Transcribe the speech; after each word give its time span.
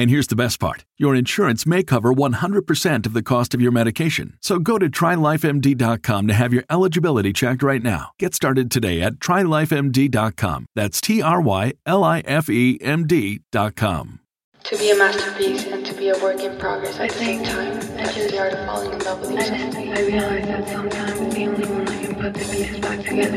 And 0.00 0.08
here's 0.08 0.28
the 0.28 0.34
best 0.34 0.58
part 0.60 0.86
your 0.96 1.14
insurance 1.14 1.66
may 1.66 1.82
cover 1.82 2.10
100% 2.10 3.04
of 3.04 3.12
the 3.12 3.22
cost 3.22 3.52
of 3.52 3.60
your 3.60 3.70
medication. 3.70 4.38
So 4.40 4.58
go 4.58 4.78
to 4.78 4.88
trylifemd.com 4.88 6.26
to 6.26 6.32
have 6.32 6.54
your 6.54 6.64
eligibility 6.70 7.34
checked 7.34 7.62
right 7.62 7.82
now. 7.82 8.12
Get 8.18 8.34
started 8.34 8.70
today 8.70 9.02
at 9.02 9.16
trylifemd.com. 9.16 10.64
That's 10.74 11.02
T 11.02 11.20
R 11.20 11.42
Y 11.42 11.74
L 11.84 12.02
I 12.02 12.20
F 12.20 12.48
E 12.48 12.78
M 12.80 13.06
D.com. 13.06 14.20
To 14.64 14.78
be 14.78 14.90
a 14.90 14.96
masterpiece 14.96 15.66
and 15.66 15.84
to 15.84 15.92
be 15.92 16.08
a 16.08 16.18
work 16.18 16.40
in 16.40 16.58
progress 16.58 16.98
at 16.98 17.10
the 17.10 17.18
same 17.18 17.44
time. 17.44 17.78
That's 17.98 18.14
the 18.14 18.38
art 18.38 18.54
of 18.54 18.64
falling 18.64 18.92
in 18.94 18.98
love 19.00 19.20
with 19.20 19.32
yourself. 19.32 19.76
I 19.76 20.00
realize 20.00 20.46
that 20.46 20.66
sometimes 20.66 21.34
the 21.34 21.46
only 21.46 21.68
one 21.68 21.84
that 21.84 22.02
can 22.02 22.14
put 22.14 22.32
the 22.32 22.40
pieces 22.40 22.78
back 22.78 23.04
together 23.04 23.36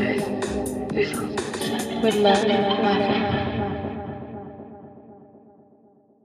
is 0.98 1.10
yourself. 1.10 2.02
With 2.02 2.14
love, 2.14 2.42
laughing. 2.46 3.73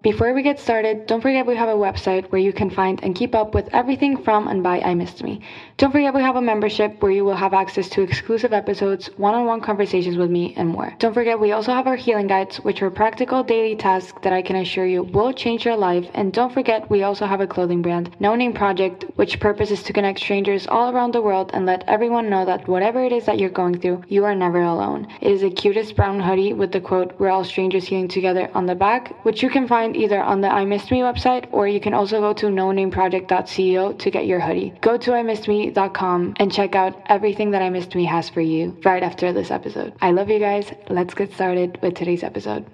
Before 0.01 0.33
we 0.33 0.43
get 0.43 0.61
started, 0.61 1.07
don't 1.07 1.19
forget 1.19 1.45
we 1.45 1.57
have 1.57 1.67
a 1.67 1.73
website 1.73 2.31
where 2.31 2.39
you 2.39 2.53
can 2.53 2.69
find 2.69 3.03
and 3.03 3.13
keep 3.13 3.35
up 3.35 3.53
with 3.53 3.67
everything 3.73 4.15
from 4.23 4.47
and 4.47 4.63
by 4.63 4.79
I 4.79 4.93
Missed 4.93 5.25
Me. 5.25 5.41
Don't 5.75 5.91
forget 5.91 6.13
we 6.13 6.21
have 6.21 6.37
a 6.37 6.41
membership 6.41 7.03
where 7.03 7.11
you 7.11 7.25
will 7.25 7.35
have 7.35 7.53
access 7.53 7.89
to 7.89 8.01
exclusive 8.01 8.53
episodes, 8.53 9.07
one 9.17 9.35
on 9.35 9.45
one 9.45 9.59
conversations 9.59 10.15
with 10.15 10.31
me, 10.31 10.53
and 10.55 10.69
more. 10.69 10.95
Don't 10.99 11.13
forget 11.13 11.37
we 11.37 11.51
also 11.51 11.73
have 11.73 11.85
our 11.85 11.97
healing 11.97 12.27
guides, 12.27 12.61
which 12.61 12.81
are 12.81 12.89
practical 12.89 13.43
daily 13.43 13.75
tasks 13.75 14.17
that 14.23 14.31
I 14.31 14.41
can 14.41 14.55
assure 14.55 14.85
you 14.85 15.03
will 15.03 15.33
change 15.33 15.65
your 15.65 15.75
life. 15.75 16.07
And 16.13 16.31
don't 16.31 16.53
forget 16.53 16.89
we 16.89 17.03
also 17.03 17.25
have 17.25 17.41
a 17.41 17.47
clothing 17.47 17.81
brand, 17.81 18.15
No 18.21 18.35
Name 18.35 18.53
Project, 18.53 19.03
which 19.17 19.41
purpose 19.41 19.69
is 19.69 19.83
to 19.83 19.91
connect 19.91 20.19
strangers 20.19 20.65
all 20.65 20.95
around 20.95 21.11
the 21.11 21.21
world 21.21 21.51
and 21.53 21.65
let 21.65 21.83
everyone 21.89 22.29
know 22.29 22.45
that 22.45 22.69
whatever 22.69 23.03
it 23.03 23.11
is 23.11 23.25
that 23.25 23.37
you're 23.37 23.49
going 23.49 23.77
through, 23.77 24.01
you 24.07 24.23
are 24.23 24.33
never 24.33 24.61
alone. 24.61 25.09
It 25.19 25.29
is 25.29 25.41
the 25.41 25.51
cutest 25.51 25.97
brown 25.97 26.21
hoodie 26.21 26.53
with 26.53 26.71
the 26.71 26.79
quote, 26.79 27.19
We're 27.19 27.31
all 27.31 27.43
strangers 27.43 27.83
healing 27.83 28.07
together 28.07 28.49
on 28.53 28.65
the 28.65 28.75
back, 28.75 29.13
which 29.25 29.43
you 29.43 29.49
can 29.49 29.67
find 29.67 29.88
either 29.95 30.21
on 30.21 30.41
the 30.41 30.47
I 30.47 30.65
Missed 30.65 30.91
Me 30.91 30.99
website 30.99 31.47
or 31.51 31.67
you 31.67 31.79
can 31.79 31.93
also 31.93 32.19
go 32.19 32.33
to 32.33 32.47
nonameproject.co 32.47 33.93
to 33.93 34.11
get 34.11 34.25
your 34.25 34.39
hoodie. 34.39 34.73
Go 34.81 34.97
to 34.97 35.11
imissedme.com 35.11 36.33
and 36.37 36.51
check 36.51 36.75
out 36.75 37.01
everything 37.07 37.51
that 37.51 37.61
I 37.61 37.69
Missed 37.69 37.95
Me 37.95 38.05
has 38.05 38.29
for 38.29 38.41
you 38.41 38.77
right 38.83 39.03
after 39.03 39.33
this 39.33 39.51
episode. 39.51 39.93
I 40.01 40.11
love 40.11 40.29
you 40.29 40.39
guys. 40.39 40.71
Let's 40.89 41.13
get 41.13 41.33
started 41.33 41.79
with 41.81 41.95
today's 41.95 42.23
episode. 42.23 42.65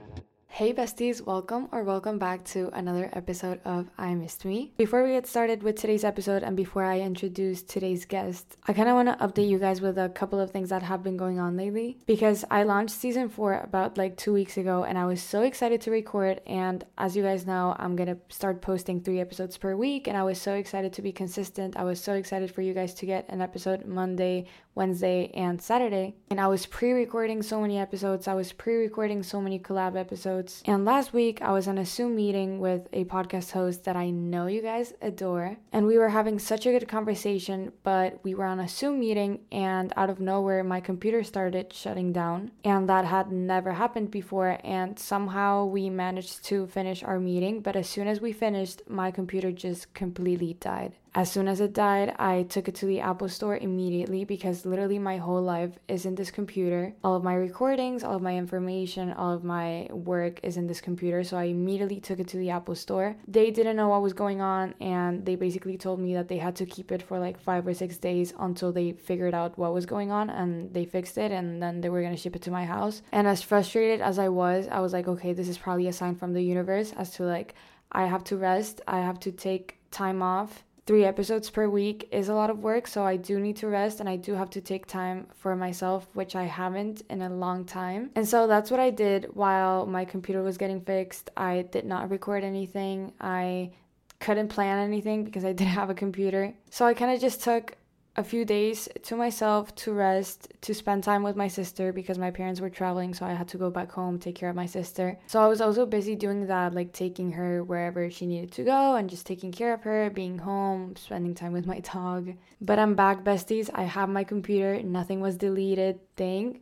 Hey 0.55 0.73
besties, 0.73 1.19
welcome 1.19 1.67
or 1.73 1.83
welcome 1.83 2.17
back 2.17 2.45
to 2.45 2.69
another 2.71 3.09
episode 3.11 3.59
of 3.65 3.89
I 3.97 4.15
Missed 4.15 4.45
Me. 4.45 4.71
Before 4.77 5.03
we 5.03 5.09
get 5.09 5.27
started 5.27 5.61
with 5.63 5.75
today's 5.75 6.05
episode 6.05 6.43
and 6.43 6.55
before 6.55 6.85
I 6.85 7.01
introduce 7.01 7.61
today's 7.61 8.05
guest, 8.05 8.55
I 8.65 8.71
kind 8.71 8.87
of 8.87 8.95
want 8.95 9.09
to 9.09 9.27
update 9.27 9.49
you 9.49 9.59
guys 9.59 9.81
with 9.81 9.97
a 9.97 10.07
couple 10.07 10.39
of 10.39 10.51
things 10.51 10.69
that 10.69 10.81
have 10.81 11.03
been 11.03 11.17
going 11.17 11.41
on 11.41 11.57
lately 11.57 11.97
because 12.05 12.45
I 12.49 12.63
launched 12.63 12.95
season 12.95 13.27
4 13.27 13.63
about 13.65 13.97
like 13.97 14.15
2 14.15 14.31
weeks 14.31 14.55
ago 14.55 14.85
and 14.85 14.97
I 14.97 15.05
was 15.05 15.21
so 15.21 15.41
excited 15.41 15.81
to 15.81 15.91
record 15.91 16.39
and 16.47 16.85
as 16.97 17.17
you 17.17 17.23
guys 17.23 17.45
know, 17.45 17.75
I'm 17.77 17.97
going 17.97 18.15
to 18.15 18.17
start 18.29 18.61
posting 18.61 19.01
3 19.01 19.19
episodes 19.19 19.57
per 19.57 19.75
week 19.75 20.07
and 20.07 20.15
I 20.15 20.23
was 20.23 20.39
so 20.39 20.53
excited 20.53 20.93
to 20.93 21.01
be 21.01 21.11
consistent. 21.11 21.75
I 21.75 21.83
was 21.83 21.99
so 21.99 22.13
excited 22.13 22.49
for 22.49 22.61
you 22.61 22.73
guys 22.73 22.93
to 22.93 23.05
get 23.05 23.27
an 23.27 23.41
episode 23.41 23.83
Monday, 23.85 24.45
Wednesday, 24.73 25.31
and 25.33 25.61
Saturday. 25.61 26.15
And 26.29 26.39
I 26.39 26.47
was 26.47 26.65
pre 26.65 26.93
recording 26.93 27.41
so 27.41 27.59
many 27.59 27.77
episodes, 27.77 28.29
I 28.29 28.35
was 28.35 28.53
pre 28.53 28.75
recording 28.75 29.21
so 29.21 29.41
many 29.41 29.59
collab 29.59 29.97
episodes. 29.97 30.44
And 30.65 30.85
last 30.85 31.13
week, 31.13 31.41
I 31.41 31.51
was 31.51 31.67
on 31.67 31.77
a 31.77 31.85
Zoom 31.85 32.15
meeting 32.15 32.59
with 32.59 32.87
a 32.93 33.05
podcast 33.05 33.51
host 33.51 33.83
that 33.85 33.95
I 33.95 34.09
know 34.09 34.47
you 34.47 34.61
guys 34.61 34.93
adore. 35.01 35.57
And 35.71 35.85
we 35.85 35.97
were 35.97 36.09
having 36.09 36.39
such 36.39 36.65
a 36.65 36.71
good 36.71 36.87
conversation, 36.87 37.71
but 37.83 38.19
we 38.23 38.35
were 38.35 38.45
on 38.45 38.59
a 38.59 38.67
Zoom 38.67 38.99
meeting, 38.99 39.39
and 39.51 39.93
out 39.95 40.09
of 40.09 40.19
nowhere, 40.19 40.63
my 40.63 40.79
computer 40.79 41.23
started 41.23 41.73
shutting 41.73 42.11
down. 42.11 42.51
And 42.63 42.87
that 42.89 43.05
had 43.05 43.31
never 43.31 43.73
happened 43.73 44.11
before. 44.11 44.57
And 44.63 44.97
somehow 44.99 45.65
we 45.65 45.89
managed 45.89 46.43
to 46.45 46.67
finish 46.67 47.03
our 47.03 47.19
meeting. 47.19 47.61
But 47.61 47.75
as 47.75 47.89
soon 47.89 48.07
as 48.07 48.21
we 48.21 48.31
finished, 48.31 48.81
my 48.87 49.11
computer 49.11 49.51
just 49.51 49.93
completely 49.93 50.53
died. 50.53 50.93
As 51.15 51.31
soon 51.31 51.47
as 51.47 51.61
it 51.61 51.71
died, 51.71 52.13
I 52.19 52.43
took 52.43 52.67
it 52.67 52.75
to 52.75 52.85
the 52.85 52.99
Apple 52.99 53.29
Store 53.29 53.55
immediately 53.55 54.25
because 54.25 54.65
literally 54.65 54.99
my 54.99 55.15
whole 55.15 55.41
life 55.41 55.71
is 55.87 56.05
in 56.05 56.15
this 56.15 56.29
computer. 56.29 56.93
All 57.05 57.15
of 57.15 57.23
my 57.23 57.35
recordings, 57.35 58.03
all 58.03 58.17
of 58.17 58.21
my 58.21 58.35
information, 58.35 59.13
all 59.13 59.33
of 59.33 59.45
my 59.45 59.87
work 59.91 60.41
is 60.43 60.57
in 60.57 60.67
this 60.67 60.81
computer. 60.81 61.23
So 61.23 61.37
I 61.37 61.45
immediately 61.45 62.01
took 62.01 62.19
it 62.19 62.27
to 62.27 62.37
the 62.37 62.49
Apple 62.49 62.75
Store. 62.75 63.15
They 63.29 63.49
didn't 63.49 63.77
know 63.77 63.87
what 63.87 64.01
was 64.01 64.11
going 64.11 64.41
on 64.41 64.75
and 64.81 65.25
they 65.25 65.35
basically 65.35 65.77
told 65.77 66.01
me 66.01 66.13
that 66.15 66.27
they 66.27 66.37
had 66.37 66.57
to 66.57 66.65
keep 66.65 66.91
it 66.91 67.01
for 67.01 67.17
like 67.17 67.39
five 67.39 67.65
or 67.65 67.73
six 67.73 67.95
days 67.95 68.33
until 68.37 68.73
they 68.73 68.91
figured 68.91 69.33
out 69.33 69.57
what 69.57 69.73
was 69.73 69.85
going 69.85 70.11
on 70.11 70.29
and 70.29 70.73
they 70.73 70.83
fixed 70.83 71.17
it 71.17 71.31
and 71.31 71.63
then 71.63 71.79
they 71.79 71.87
were 71.87 72.01
gonna 72.01 72.17
ship 72.17 72.35
it 72.35 72.41
to 72.41 72.51
my 72.51 72.65
house. 72.65 73.01
And 73.13 73.25
as 73.25 73.41
frustrated 73.41 74.01
as 74.01 74.19
I 74.19 74.27
was, 74.27 74.67
I 74.69 74.81
was 74.81 74.91
like, 74.91 75.07
okay, 75.07 75.31
this 75.31 75.47
is 75.47 75.57
probably 75.57 75.87
a 75.87 75.93
sign 75.93 76.15
from 76.15 76.33
the 76.33 76.43
universe 76.43 76.91
as 76.97 77.11
to 77.11 77.23
like, 77.23 77.55
I 77.89 78.05
have 78.05 78.25
to 78.25 78.35
rest, 78.35 78.81
I 78.85 78.99
have 78.99 79.21
to 79.21 79.31
take 79.31 79.77
time 79.91 80.21
off 80.21 80.64
three 80.85 81.03
episodes 81.03 81.49
per 81.49 81.67
week 81.67 82.07
is 82.11 82.29
a 82.29 82.33
lot 82.33 82.49
of 82.49 82.59
work, 82.59 82.87
so 82.87 83.03
I 83.03 83.15
do 83.15 83.39
need 83.39 83.57
to 83.57 83.67
rest 83.67 83.99
and 83.99 84.07
I 84.07 84.17
do 84.17 84.33
have 84.33 84.49
to 84.51 84.61
take 84.61 84.85
time 84.85 85.27
for 85.35 85.55
myself, 85.55 86.07
which 86.13 86.35
I 86.35 86.43
haven't 86.43 87.01
in 87.09 87.21
a 87.21 87.29
long 87.29 87.65
time. 87.65 88.11
And 88.15 88.27
so 88.27 88.45
that's 88.45 88.69
what 88.69 88.79
I 88.79 88.91
did 88.91 89.27
while 89.33 89.85
my 89.87 90.05
computer 90.05 90.43
was 90.43 90.57
getting 90.57 90.81
fixed. 90.81 91.31
I 91.35 91.63
did 91.71 91.85
not 91.85 92.11
record 92.11 92.43
anything. 92.43 93.13
I 93.19 93.71
couldn't 94.19 94.49
plan 94.49 94.77
anything 94.79 95.23
because 95.23 95.43
I 95.43 95.53
didn't 95.59 95.71
have 95.71 95.89
a 95.89 95.95
computer. 95.95 96.53
So 96.69 96.85
I 96.85 96.93
kind 96.93 97.11
of 97.11 97.19
just 97.19 97.43
took 97.43 97.77
a 98.17 98.23
few 98.23 98.45
days 98.45 98.87
to 99.03 99.15
myself 99.15 99.75
to 99.75 99.91
rest, 99.93 100.53
to 100.61 100.73
spend 100.73 101.03
time 101.03 101.21
with 101.21 101.35
my 101.35 101.47
sister 101.47 101.91
because 101.91 102.17
my 102.17 102.31
parents 102.31 102.61
were 102.61 102.69
traveling, 102.69 103.13
so 103.13 103.25
I 103.25 103.33
had 103.33 103.47
to 103.49 103.57
go 103.57 103.69
back 103.69 103.91
home, 103.91 104.19
take 104.19 104.35
care 104.35 104.49
of 104.49 104.55
my 104.55 104.65
sister. 104.65 105.19
So 105.27 105.41
I 105.41 105.47
was 105.47 105.59
also 105.59 105.85
busy 105.85 106.15
doing 106.15 106.47
that, 106.47 106.73
like 106.73 106.93
taking 106.93 107.31
her 107.33 107.63
wherever 107.63 108.09
she 108.09 108.25
needed 108.25 108.51
to 108.53 108.63
go 108.63 108.95
and 108.95 109.09
just 109.09 109.25
taking 109.25 109.51
care 109.51 109.73
of 109.73 109.83
her, 109.83 110.09
being 110.09 110.37
home, 110.37 110.95
spending 110.95 111.35
time 111.35 111.51
with 111.51 111.65
my 111.65 111.79
dog. 111.79 112.33
But 112.61 112.79
I'm 112.79 112.95
back, 112.95 113.23
besties. 113.23 113.69
I 113.73 113.83
have 113.83 114.07
my 114.07 114.23
computer, 114.23 114.81
nothing 114.81 115.19
was 115.19 115.35
deleted. 115.35 115.99
Thank 116.15 116.61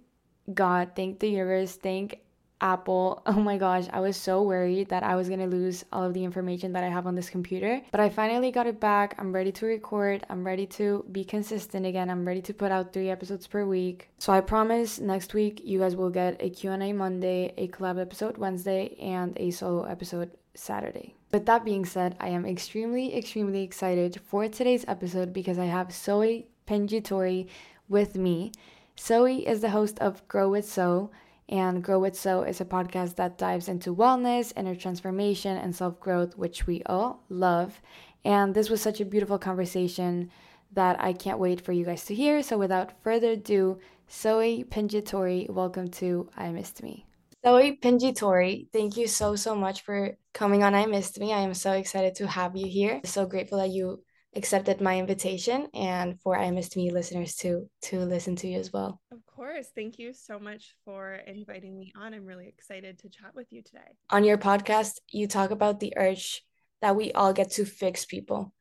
God, 0.52 0.92
thank 0.96 1.20
the 1.20 1.30
universe, 1.30 1.76
thank 1.76 2.23
Apple. 2.64 3.22
Oh 3.34 3.42
my 3.44 3.58
gosh, 3.58 3.88
I 3.92 4.00
was 4.00 4.16
so 4.16 4.44
worried 4.44 4.90
that 4.90 5.04
I 5.04 5.16
was 5.16 5.28
gonna 5.28 5.48
lose 5.48 5.84
all 5.92 6.04
of 6.04 6.14
the 6.14 6.24
information 6.24 6.72
that 6.74 6.84
I 6.84 6.88
have 6.88 7.08
on 7.08 7.16
this 7.16 7.30
computer. 7.30 7.82
But 7.92 8.00
I 8.00 8.10
finally 8.10 8.52
got 8.52 8.68
it 8.68 8.80
back. 8.80 9.16
I'm 9.18 9.34
ready 9.34 9.52
to 9.52 9.66
record. 9.66 10.24
I'm 10.30 10.46
ready 10.46 10.66
to 10.78 11.04
be 11.12 11.24
consistent 11.26 11.86
again. 11.86 12.10
I'm 12.10 12.26
ready 12.26 12.42
to 12.44 12.54
put 12.54 12.72
out 12.72 12.94
three 12.94 13.10
episodes 13.10 13.48
per 13.48 13.66
week. 13.66 14.10
So 14.20 14.32
I 14.32 14.42
promise 14.42 15.00
next 15.00 15.34
week 15.34 15.62
you 15.64 15.80
guys 15.80 15.96
will 15.96 16.10
get 16.10 16.38
a 16.40 16.50
Q&A 16.50 16.94
Monday, 16.94 17.54
a 17.58 17.68
collab 17.68 18.00
episode 18.00 18.38
Wednesday, 18.38 18.96
and 19.02 19.36
a 19.38 19.52
solo 19.52 19.84
episode 19.84 20.32
Saturday. 20.56 21.16
With 21.32 21.46
that 21.48 21.66
being 21.66 21.86
said, 21.86 22.16
I 22.20 22.30
am 22.30 22.46
extremely, 22.46 23.18
extremely 23.18 23.64
excited 23.64 24.22
for 24.24 24.48
today's 24.48 24.86
episode 24.88 25.34
because 25.34 25.58
I 25.58 25.66
have 25.66 25.92
Zoe 25.92 26.48
Pingitore 26.68 27.48
with 27.90 28.16
me. 28.16 28.52
Zoe 29.00 29.48
is 29.48 29.62
the 29.62 29.72
host 29.72 29.98
of 30.00 30.26
Grow 30.28 30.50
with 30.50 30.72
Zo 30.72 31.10
and 31.50 31.84
Grow 31.84 32.00
With 32.00 32.16
Zo 32.16 32.44
is 32.44 32.62
a 32.62 32.66
podcast 32.66 33.16
that 33.16 33.38
dives 33.38 33.68
into 33.68 33.96
wellness, 33.96 34.54
inner 34.56 34.76
transformation, 34.76 35.58
and 35.58 35.76
self 35.76 36.00
growth, 36.00 36.38
which 36.38 36.66
we 36.68 36.82
all 36.86 37.24
love. 37.30 37.82
And 38.26 38.54
this 38.54 38.70
was 38.70 38.82
such 38.82 39.02
a 39.02 39.06
beautiful 39.06 39.38
conversation 39.38 40.32
that 40.72 41.00
I 41.02 41.14
can't 41.14 41.40
wait 41.40 41.62
for 41.62 41.72
you 41.72 41.86
guys 41.86 42.06
to 42.06 42.16
hear. 42.16 42.42
So 42.42 42.58
without 42.58 43.02
further 43.04 43.32
ado, 43.32 43.80
Zoe 44.12 44.64
Pingitore, 44.64 45.50
welcome 45.50 45.90
to 45.90 46.30
I 46.36 46.50
Missed 46.52 46.84
Me. 46.84 47.06
Zoe 47.46 47.78
Pingitore, 47.82 48.68
thank 48.72 48.96
you 48.98 49.08
so, 49.08 49.36
so 49.36 49.56
much 49.56 49.82
for 49.82 50.18
coming 50.34 50.64
on 50.64 50.74
I 50.74 50.86
Missed 50.86 51.20
Me. 51.20 51.34
I 51.34 51.42
am 51.42 51.54
so 51.54 51.74
excited 51.74 52.16
to 52.16 52.28
have 52.28 52.56
you 52.56 52.68
here. 52.68 53.02
So 53.04 53.26
grateful 53.26 53.58
that 53.60 53.70
you 53.70 54.02
accepted 54.36 54.82
my 54.82 54.98
invitation 54.98 55.68
and 55.74 56.20
for 56.22 56.38
I 56.38 56.50
Missed 56.52 56.76
Me 56.76 56.92
listeners 56.92 57.36
to 57.38 57.70
to 57.84 58.00
listen 58.00 58.36
to 58.38 58.48
you 58.48 58.60
as 58.60 58.72
well. 58.74 59.00
Of 59.12 59.23
course. 59.36 59.68
Thank 59.74 60.00
you 60.00 60.14
so 60.14 60.40
much 60.40 60.76
for 60.86 61.16
inviting 61.16 61.78
me 61.78 61.92
on. 61.96 62.14
I'm 62.14 62.26
really 62.26 62.48
excited 62.48 63.00
to 63.00 63.10
chat 63.10 63.34
with 63.36 63.48
you 63.52 63.62
today. 63.62 63.98
On 64.10 64.24
your 64.24 64.38
podcast, 64.38 65.00
you 65.12 65.28
talk 65.28 65.52
about 65.52 65.80
the 65.80 65.94
urge 65.98 66.44
that 66.82 66.96
we 66.96 67.12
all 67.14 67.34
get 67.34 67.52
to 67.52 67.66
fix 67.66 68.06
people. 68.06 68.54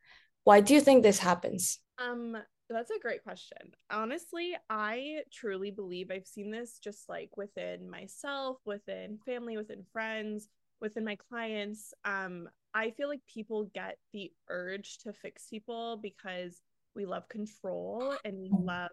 Why 0.44 0.60
do 0.60 0.74
you 0.74 0.80
think 0.80 1.02
this 1.02 1.18
happens? 1.18 1.78
Um 1.98 2.36
that's 2.70 2.90
a 2.90 3.00
great 3.00 3.22
question. 3.22 3.58
Honestly, 3.90 4.56
I 4.70 5.20
truly 5.30 5.70
believe 5.70 6.10
I've 6.10 6.26
seen 6.26 6.50
this 6.50 6.78
just 6.78 7.06
like 7.06 7.36
within 7.36 7.90
myself, 7.90 8.56
within 8.64 9.18
family, 9.26 9.58
within 9.58 9.84
friends, 9.92 10.48
within 10.80 11.04
my 11.04 11.16
clients. 11.28 11.92
Um 12.04 12.48
I 12.74 12.90
feel 12.90 13.08
like 13.08 13.20
people 13.26 13.70
get 13.74 13.98
the 14.12 14.32
urge 14.48 14.98
to 14.98 15.12
fix 15.12 15.48
people 15.48 15.98
because 16.02 16.62
we 16.94 17.04
love 17.04 17.28
control 17.28 18.14
and 18.24 18.38
we 18.38 18.48
mm-hmm. 18.48 18.66
love 18.66 18.90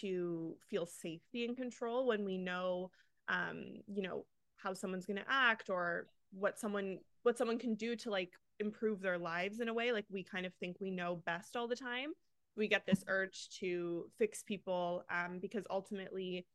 to 0.00 0.54
feel 0.68 0.86
safety 0.86 1.44
and 1.44 1.56
control 1.56 2.06
when 2.06 2.24
we 2.24 2.38
know 2.38 2.90
um 3.28 3.64
you 3.86 4.02
know 4.02 4.24
how 4.56 4.74
someone's 4.74 5.06
going 5.06 5.16
to 5.16 5.24
act 5.28 5.70
or 5.70 6.06
what 6.32 6.58
someone 6.58 6.98
what 7.22 7.36
someone 7.36 7.58
can 7.58 7.74
do 7.74 7.96
to 7.96 8.10
like 8.10 8.32
improve 8.58 9.00
their 9.00 9.18
lives 9.18 9.60
in 9.60 9.68
a 9.68 9.74
way 9.74 9.92
like 9.92 10.04
we 10.10 10.22
kind 10.22 10.46
of 10.46 10.52
think 10.54 10.76
we 10.80 10.90
know 10.90 11.22
best 11.26 11.56
all 11.56 11.66
the 11.66 11.76
time 11.76 12.12
we 12.56 12.68
get 12.68 12.84
this 12.86 13.02
urge 13.08 13.48
to 13.58 14.04
fix 14.18 14.42
people 14.42 15.04
um 15.10 15.38
because 15.40 15.64
ultimately 15.70 16.46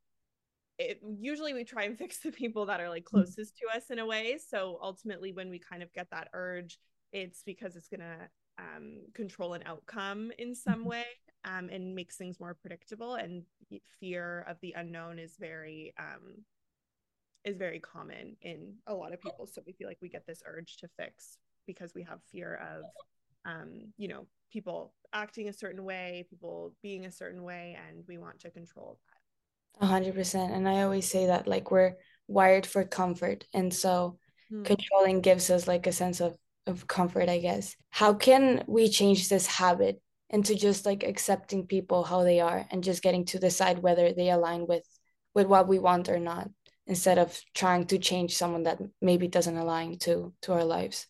it 0.77 0.99
usually 1.17 1.53
we 1.53 1.63
try 1.63 1.83
and 1.83 1.97
fix 1.97 2.19
the 2.19 2.31
people 2.31 2.65
that 2.65 2.79
are 2.79 2.89
like 2.89 3.05
mm-hmm. 3.05 3.17
closest 3.17 3.57
to 3.57 3.75
us 3.75 3.89
in 3.89 3.99
a 3.99 4.05
way 4.05 4.37
so 4.37 4.77
ultimately 4.81 5.31
when 5.31 5.49
we 5.49 5.59
kind 5.59 5.81
of 5.81 5.91
get 5.93 6.07
that 6.11 6.29
urge 6.33 6.77
it's 7.11 7.43
because 7.43 7.75
it's 7.75 7.87
going 7.87 8.01
to 8.01 8.17
um, 8.57 8.99
control 9.13 9.53
an 9.53 9.63
outcome 9.65 10.31
in 10.37 10.53
some 10.55 10.79
mm-hmm. 10.79 10.89
way 10.89 11.05
um, 11.45 11.69
and 11.69 11.95
makes 11.95 12.17
things 12.17 12.39
more 12.39 12.53
predictable 12.53 13.15
and 13.15 13.43
fear 13.99 14.45
of 14.49 14.57
the 14.61 14.73
unknown 14.75 15.19
is 15.19 15.35
very 15.39 15.93
um, 15.97 16.43
is 17.43 17.57
very 17.57 17.79
common 17.79 18.35
in 18.41 18.73
a 18.87 18.93
lot 18.93 19.13
of 19.13 19.21
people 19.21 19.47
so 19.47 19.61
we 19.65 19.73
feel 19.73 19.87
like 19.87 19.99
we 20.01 20.09
get 20.09 20.25
this 20.27 20.41
urge 20.45 20.77
to 20.77 20.87
fix 20.97 21.37
because 21.67 21.93
we 21.93 22.03
have 22.03 22.19
fear 22.31 22.59
of 22.73 22.83
um, 23.45 23.93
you 23.97 24.07
know 24.07 24.25
people 24.51 24.93
acting 25.13 25.49
a 25.49 25.53
certain 25.53 25.83
way 25.83 26.25
people 26.29 26.73
being 26.81 27.05
a 27.05 27.11
certain 27.11 27.43
way 27.43 27.77
and 27.87 28.03
we 28.07 28.17
want 28.17 28.39
to 28.39 28.49
control 28.49 28.99
that 29.07 29.19
a 29.81 29.85
hundred 29.85 30.15
percent. 30.15 30.53
And 30.53 30.67
I 30.67 30.83
always 30.83 31.09
say 31.09 31.27
that 31.27 31.47
like 31.47 31.71
we're 31.71 31.95
wired 32.27 32.65
for 32.65 32.83
comfort. 32.83 33.45
And 33.53 33.73
so 33.73 34.17
mm. 34.51 34.65
controlling 34.65 35.21
gives 35.21 35.49
us 35.49 35.67
like 35.67 35.87
a 35.87 35.91
sense 35.91 36.21
of, 36.21 36.37
of 36.67 36.87
comfort, 36.87 37.29
I 37.29 37.39
guess. 37.39 37.75
How 37.89 38.13
can 38.13 38.63
we 38.67 38.89
change 38.89 39.29
this 39.29 39.45
habit 39.45 40.01
into 40.29 40.55
just 40.55 40.85
like 40.85 41.03
accepting 41.03 41.67
people 41.67 42.03
how 42.03 42.23
they 42.23 42.39
are 42.39 42.65
and 42.71 42.83
just 42.83 43.03
getting 43.03 43.25
to 43.25 43.39
decide 43.39 43.79
whether 43.79 44.11
they 44.11 44.29
align 44.29 44.65
with 44.67 44.83
with 45.33 45.47
what 45.47 45.67
we 45.67 45.79
want 45.79 46.09
or 46.09 46.19
not 46.19 46.49
instead 46.87 47.17
of 47.17 47.39
trying 47.53 47.85
to 47.85 47.97
change 47.97 48.35
someone 48.35 48.63
that 48.63 48.79
maybe 49.01 49.27
doesn't 49.27 49.57
align 49.57 49.97
to 49.99 50.33
to 50.41 50.53
our 50.53 50.63
lives. 50.63 51.07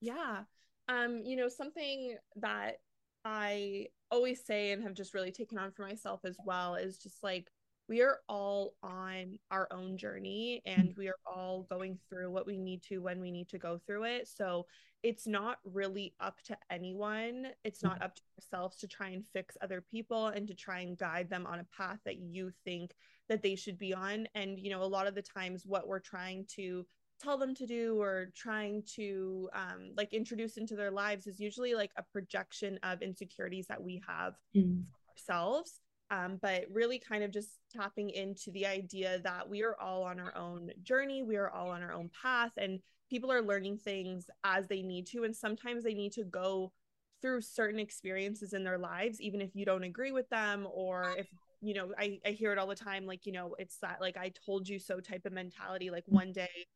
Yeah. 0.00 0.42
Um 0.88 1.22
you 1.24 1.36
know 1.36 1.48
something 1.48 2.16
that 2.36 2.76
i 3.24 3.86
always 4.10 4.44
say 4.46 4.72
and 4.72 4.82
have 4.82 4.94
just 4.94 5.12
really 5.12 5.32
taken 5.32 5.58
on 5.58 5.72
for 5.72 5.82
myself 5.82 6.20
as 6.24 6.36
well 6.44 6.76
is 6.76 6.98
just 6.98 7.22
like 7.22 7.50
we 7.88 8.02
are 8.02 8.18
all 8.28 8.74
on 8.82 9.38
our 9.50 9.66
own 9.70 9.96
journey 9.96 10.62
and 10.66 10.94
we 10.96 11.08
are 11.08 11.18
all 11.26 11.66
going 11.70 11.98
through 12.08 12.30
what 12.30 12.46
we 12.46 12.58
need 12.58 12.82
to 12.82 12.98
when 12.98 13.18
we 13.18 13.30
need 13.30 13.48
to 13.48 13.58
go 13.58 13.80
through 13.86 14.04
it. 14.04 14.28
So 14.28 14.66
it's 15.02 15.26
not 15.26 15.58
really 15.64 16.14
up 16.20 16.40
to 16.42 16.56
anyone. 16.70 17.48
It's 17.64 17.82
not 17.82 18.02
up 18.02 18.16
to 18.16 18.22
ourselves 18.38 18.76
to 18.78 18.88
try 18.88 19.08
and 19.10 19.24
fix 19.32 19.56
other 19.60 19.80
people 19.80 20.28
and 20.28 20.46
to 20.48 20.54
try 20.54 20.80
and 20.80 20.98
guide 20.98 21.30
them 21.30 21.46
on 21.46 21.60
a 21.60 21.66
path 21.76 21.98
that 22.04 22.18
you 22.18 22.50
think 22.64 22.94
that 23.28 23.42
they 23.42 23.54
should 23.54 23.78
be 23.78 23.94
on. 23.94 24.26
And, 24.34 24.58
you 24.58 24.70
know, 24.70 24.82
a 24.82 24.84
lot 24.84 25.06
of 25.06 25.14
the 25.14 25.22
times 25.22 25.64
what 25.66 25.86
we're 25.86 26.00
trying 26.00 26.46
to 26.56 26.84
tell 27.22 27.38
them 27.38 27.54
to 27.54 27.66
do 27.66 28.00
or 28.00 28.32
trying 28.36 28.82
to 28.94 29.48
um, 29.52 29.92
like 29.96 30.12
introduce 30.12 30.56
into 30.56 30.76
their 30.76 30.90
lives 30.90 31.26
is 31.26 31.40
usually 31.40 31.74
like 31.74 31.90
a 31.96 32.02
projection 32.12 32.78
of 32.82 33.02
insecurities 33.02 33.66
that 33.68 33.82
we 33.82 34.02
have 34.06 34.34
mm. 34.56 34.82
ourselves 35.10 35.80
um, 36.10 36.38
but 36.40 36.64
really 36.72 36.98
kind 36.98 37.22
of 37.22 37.30
just 37.30 37.50
tapping 37.74 38.10
into 38.10 38.50
the 38.52 38.66
idea 38.66 39.20
that 39.24 39.48
we 39.48 39.62
are 39.62 39.78
all 39.78 40.02
on 40.04 40.18
our 40.18 40.34
own 40.36 40.70
journey, 40.82 41.22
we 41.22 41.36
are 41.36 41.50
all 41.50 41.70
on 41.70 41.82
our 41.82 41.92
own 41.92 42.10
path, 42.22 42.52
and 42.56 42.80
people 43.08 43.32
are 43.32 43.42
learning 43.42 43.78
things 43.78 44.28
as 44.44 44.66
they 44.66 44.82
need 44.82 45.06
to. 45.08 45.24
And 45.24 45.34
sometimes 45.34 45.84
they 45.84 45.94
need 45.94 46.12
to 46.12 46.24
go 46.24 46.72
through 47.20 47.40
certain 47.40 47.80
experiences 47.80 48.52
in 48.52 48.64
their 48.64 48.78
lives, 48.78 49.20
even 49.20 49.40
if 49.40 49.54
you 49.54 49.64
don't 49.64 49.82
agree 49.82 50.12
with 50.12 50.28
them, 50.30 50.66
or 50.72 51.14
if 51.18 51.26
you 51.60 51.74
know, 51.74 51.92
I, 51.98 52.20
I 52.24 52.30
hear 52.30 52.52
it 52.52 52.58
all 52.58 52.68
the 52.68 52.76
time, 52.76 53.04
like, 53.04 53.26
you 53.26 53.32
know, 53.32 53.56
it's 53.58 53.78
that 53.78 54.00
like 54.00 54.16
I 54.16 54.32
told 54.46 54.68
you 54.68 54.78
so 54.78 55.00
type 55.00 55.26
of 55.26 55.32
mentality. 55.32 55.90
Like 55.90 56.04
one 56.06 56.32
day 56.32 56.66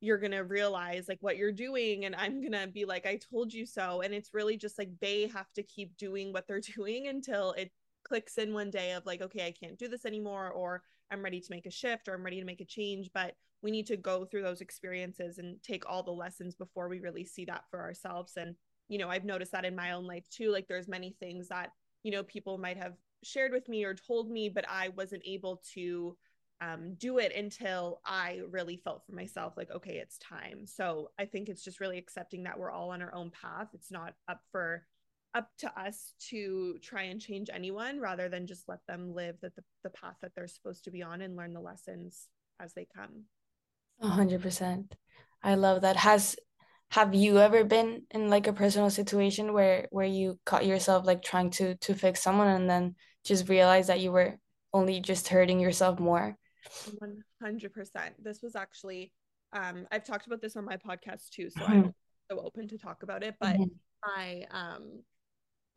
you're 0.00 0.18
gonna 0.18 0.42
realize 0.44 1.08
like 1.08 1.18
what 1.20 1.36
you're 1.36 1.52
doing 1.52 2.04
and 2.06 2.16
i'm 2.16 2.42
gonna 2.42 2.66
be 2.66 2.84
like 2.84 3.06
i 3.06 3.16
told 3.30 3.52
you 3.52 3.66
so 3.66 4.00
and 4.00 4.14
it's 4.14 4.32
really 4.32 4.56
just 4.56 4.78
like 4.78 4.88
they 5.00 5.26
have 5.26 5.52
to 5.52 5.62
keep 5.62 5.96
doing 5.96 6.32
what 6.32 6.46
they're 6.46 6.60
doing 6.76 7.08
until 7.08 7.52
it 7.52 7.70
clicks 8.02 8.38
in 8.38 8.54
one 8.54 8.70
day 8.70 8.92
of 8.92 9.04
like 9.04 9.20
okay 9.20 9.46
i 9.46 9.52
can't 9.52 9.78
do 9.78 9.88
this 9.88 10.06
anymore 10.06 10.50
or 10.50 10.82
i'm 11.10 11.22
ready 11.22 11.40
to 11.40 11.50
make 11.50 11.66
a 11.66 11.70
shift 11.70 12.08
or 12.08 12.14
i'm 12.14 12.24
ready 12.24 12.38
to 12.38 12.46
make 12.46 12.60
a 12.60 12.64
change 12.64 13.10
but 13.12 13.34
we 13.62 13.70
need 13.70 13.86
to 13.86 13.96
go 13.96 14.24
through 14.24 14.42
those 14.42 14.60
experiences 14.60 15.38
and 15.38 15.62
take 15.62 15.88
all 15.88 16.02
the 16.02 16.10
lessons 16.10 16.54
before 16.54 16.88
we 16.88 17.00
really 17.00 17.24
see 17.24 17.44
that 17.44 17.64
for 17.70 17.80
ourselves 17.80 18.34
and 18.36 18.54
you 18.88 18.98
know 18.98 19.08
i've 19.08 19.24
noticed 19.24 19.52
that 19.52 19.64
in 19.64 19.76
my 19.76 19.92
own 19.92 20.06
life 20.06 20.28
too 20.30 20.50
like 20.50 20.66
there's 20.68 20.88
many 20.88 21.14
things 21.20 21.48
that 21.48 21.72
you 22.02 22.10
know 22.10 22.22
people 22.22 22.58
might 22.58 22.76
have 22.76 22.94
shared 23.22 23.52
with 23.52 23.68
me 23.68 23.84
or 23.84 23.94
told 23.94 24.30
me 24.30 24.48
but 24.48 24.64
i 24.68 24.88
wasn't 24.90 25.22
able 25.24 25.62
to 25.74 26.16
um, 26.60 26.94
do 26.98 27.18
it 27.18 27.34
until 27.34 28.00
I 28.04 28.40
really 28.50 28.76
felt 28.76 29.04
for 29.06 29.12
myself 29.12 29.54
like, 29.56 29.70
okay, 29.70 29.94
it's 29.94 30.18
time. 30.18 30.66
So 30.66 31.10
I 31.18 31.24
think 31.24 31.48
it's 31.48 31.64
just 31.64 31.80
really 31.80 31.98
accepting 31.98 32.42
that 32.42 32.58
we're 32.58 32.70
all 32.70 32.90
on 32.90 33.00
our 33.00 33.14
own 33.14 33.30
path. 33.30 33.68
It's 33.72 33.90
not 33.90 34.14
up 34.28 34.40
for 34.52 34.84
up 35.34 35.48
to 35.58 35.80
us 35.80 36.14
to 36.30 36.76
try 36.82 37.04
and 37.04 37.20
change 37.20 37.50
anyone 37.52 38.00
rather 38.00 38.28
than 38.28 38.46
just 38.46 38.68
let 38.68 38.80
them 38.88 39.14
live 39.14 39.36
the, 39.40 39.50
the, 39.56 39.62
the 39.84 39.90
path 39.90 40.16
that 40.22 40.32
they're 40.34 40.48
supposed 40.48 40.84
to 40.84 40.90
be 40.90 41.02
on 41.02 41.20
and 41.20 41.36
learn 41.36 41.52
the 41.52 41.60
lessons 41.60 42.26
as 42.60 42.74
they 42.74 42.86
come. 42.94 43.24
A 44.00 44.08
hundred 44.08 44.42
percent. 44.42 44.96
I 45.42 45.54
love 45.54 45.82
that. 45.82 45.96
Has 45.96 46.36
have 46.90 47.14
you 47.14 47.38
ever 47.38 47.64
been 47.64 48.02
in 48.10 48.28
like 48.28 48.46
a 48.46 48.52
personal 48.52 48.90
situation 48.90 49.52
where 49.52 49.86
where 49.90 50.06
you 50.06 50.38
caught 50.44 50.66
yourself 50.66 51.06
like 51.06 51.22
trying 51.22 51.50
to 51.50 51.76
to 51.76 51.94
fix 51.94 52.22
someone 52.22 52.48
and 52.48 52.68
then 52.68 52.96
just 53.24 53.48
realized 53.48 53.88
that 53.88 54.00
you 54.00 54.10
were 54.10 54.38
only 54.72 55.00
just 55.00 55.28
hurting 55.28 55.60
yourself 55.60 56.00
more? 56.00 56.36
100%. 57.42 57.70
This 58.18 58.42
was 58.42 58.56
actually 58.56 59.12
um 59.52 59.86
I've 59.92 60.04
talked 60.04 60.26
about 60.26 60.40
this 60.40 60.56
on 60.56 60.64
my 60.64 60.76
podcast 60.76 61.30
too, 61.30 61.50
so 61.50 61.64
I'm 61.64 61.94
so 62.30 62.40
open 62.40 62.68
to 62.68 62.78
talk 62.78 63.02
about 63.02 63.22
it, 63.22 63.34
but 63.40 63.56
mm-hmm. 63.56 63.64
I 64.04 64.46
um 64.50 65.02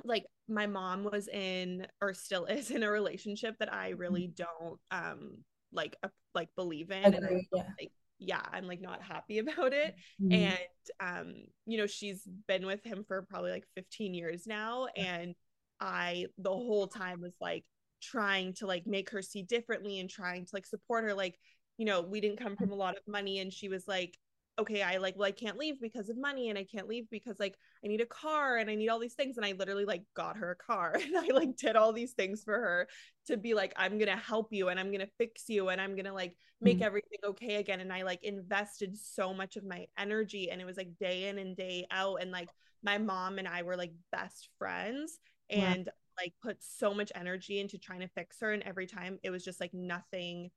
like 0.03 0.25
my 0.47 0.67
mom 0.67 1.03
was 1.03 1.27
in 1.27 1.87
or 2.01 2.13
still 2.13 2.45
is 2.45 2.71
in 2.71 2.83
a 2.83 2.89
relationship 2.89 3.55
that 3.59 3.73
I 3.73 3.89
really 3.89 4.33
mm-hmm. 4.33 4.43
don't 4.43 4.79
um 4.91 5.37
like 5.71 5.95
uh, 6.03 6.09
like 6.35 6.49
believe 6.55 6.91
in 6.91 7.03
and 7.03 7.25
I'm 7.25 7.41
yeah. 7.51 7.63
like 7.79 7.91
yeah 8.19 8.41
I'm 8.51 8.67
like 8.67 8.81
not 8.81 9.01
happy 9.01 9.39
about 9.39 9.73
it 9.73 9.95
mm-hmm. 10.21 10.31
and 10.31 10.57
um 10.99 11.33
you 11.65 11.77
know 11.77 11.87
she's 11.87 12.27
been 12.47 12.65
with 12.65 12.83
him 12.83 13.03
for 13.07 13.21
probably 13.23 13.51
like 13.51 13.65
15 13.75 14.13
years 14.13 14.45
now 14.47 14.87
and 14.95 15.35
I 15.79 16.27
the 16.37 16.49
whole 16.49 16.87
time 16.87 17.21
was 17.21 17.35
like 17.41 17.63
trying 18.01 18.53
to 18.53 18.67
like 18.67 18.85
make 18.85 19.09
her 19.11 19.21
see 19.21 19.43
differently 19.43 19.99
and 19.99 20.09
trying 20.09 20.45
to 20.45 20.49
like 20.53 20.65
support 20.65 21.03
her 21.05 21.13
like 21.13 21.37
you 21.77 21.85
know, 21.85 22.01
we 22.01 22.21
didn't 22.21 22.39
come 22.39 22.55
from 22.55 22.71
a 22.71 22.75
lot 22.75 22.95
of 22.97 23.03
money 23.07 23.39
and 23.39 23.51
she 23.51 23.69
was 23.69 23.87
like 23.87 24.17
okay, 24.59 24.83
I 24.83 24.97
like, 24.97 25.15
well, 25.17 25.27
I 25.27 25.31
can't 25.31 25.57
leave 25.57 25.81
because 25.81 26.09
of 26.09 26.17
money 26.17 26.49
and 26.49 26.59
I 26.59 26.63
can't 26.63 26.87
leave 26.87 27.09
because 27.09 27.39
like 27.39 27.57
I 27.83 27.87
need 27.87 28.01
a 28.01 28.05
car 28.05 28.57
and 28.57 28.69
I 28.69 28.75
need 28.75 28.87
all 28.87 28.99
these 28.99 29.15
things. 29.15 29.37
And 29.37 29.45
I 29.45 29.53
literally 29.53 29.85
like 29.85 30.03
got 30.15 30.37
her 30.37 30.51
a 30.51 30.55
car 30.55 30.93
and 31.01 31.17
I 31.17 31.27
like 31.33 31.55
did 31.57 31.75
all 31.75 31.91
these 31.91 32.13
things 32.13 32.43
for 32.43 32.53
her 32.53 32.87
to 33.27 33.37
be 33.37 33.53
like, 33.53 33.73
I'm 33.77 33.97
gonna 33.97 34.15
help 34.15 34.49
you 34.51 34.69
and 34.69 34.79
I'm 34.79 34.91
gonna 34.91 35.07
fix 35.17 35.49
you 35.49 35.69
and 35.69 35.81
I'm 35.81 35.95
gonna 35.95 36.13
like 36.13 36.35
make 36.61 36.77
mm-hmm. 36.77 36.83
everything 36.83 37.19
okay 37.25 37.55
again. 37.55 37.79
And 37.79 37.91
I 37.91 38.03
like 38.03 38.23
invested 38.23 38.97
so 38.97 39.33
much 39.33 39.55
of 39.55 39.65
my 39.65 39.87
energy 39.97 40.51
and 40.51 40.61
it 40.61 40.65
was 40.65 40.77
like 40.77 40.97
day 40.99 41.29
in 41.29 41.39
and 41.39 41.57
day 41.57 41.87
out. 41.89 42.21
And 42.21 42.31
like 42.31 42.49
my 42.83 42.97
mom 42.99 43.39
and 43.39 43.47
I 43.47 43.63
were 43.63 43.77
like 43.77 43.93
best 44.11 44.49
friends 44.59 45.17
and 45.49 45.89
like 46.17 46.33
put 46.43 46.57
so 46.59 46.93
much 46.93 47.11
energy 47.15 47.59
into 47.59 47.79
trying 47.79 48.01
to 48.01 48.07
fix 48.09 48.37
her. 48.41 48.51
And 48.51 48.63
every 48.63 48.85
time 48.85 49.17
it 49.23 49.31
was 49.31 49.43
just 49.43 49.59
like 49.59 49.73
nothing 49.73 50.51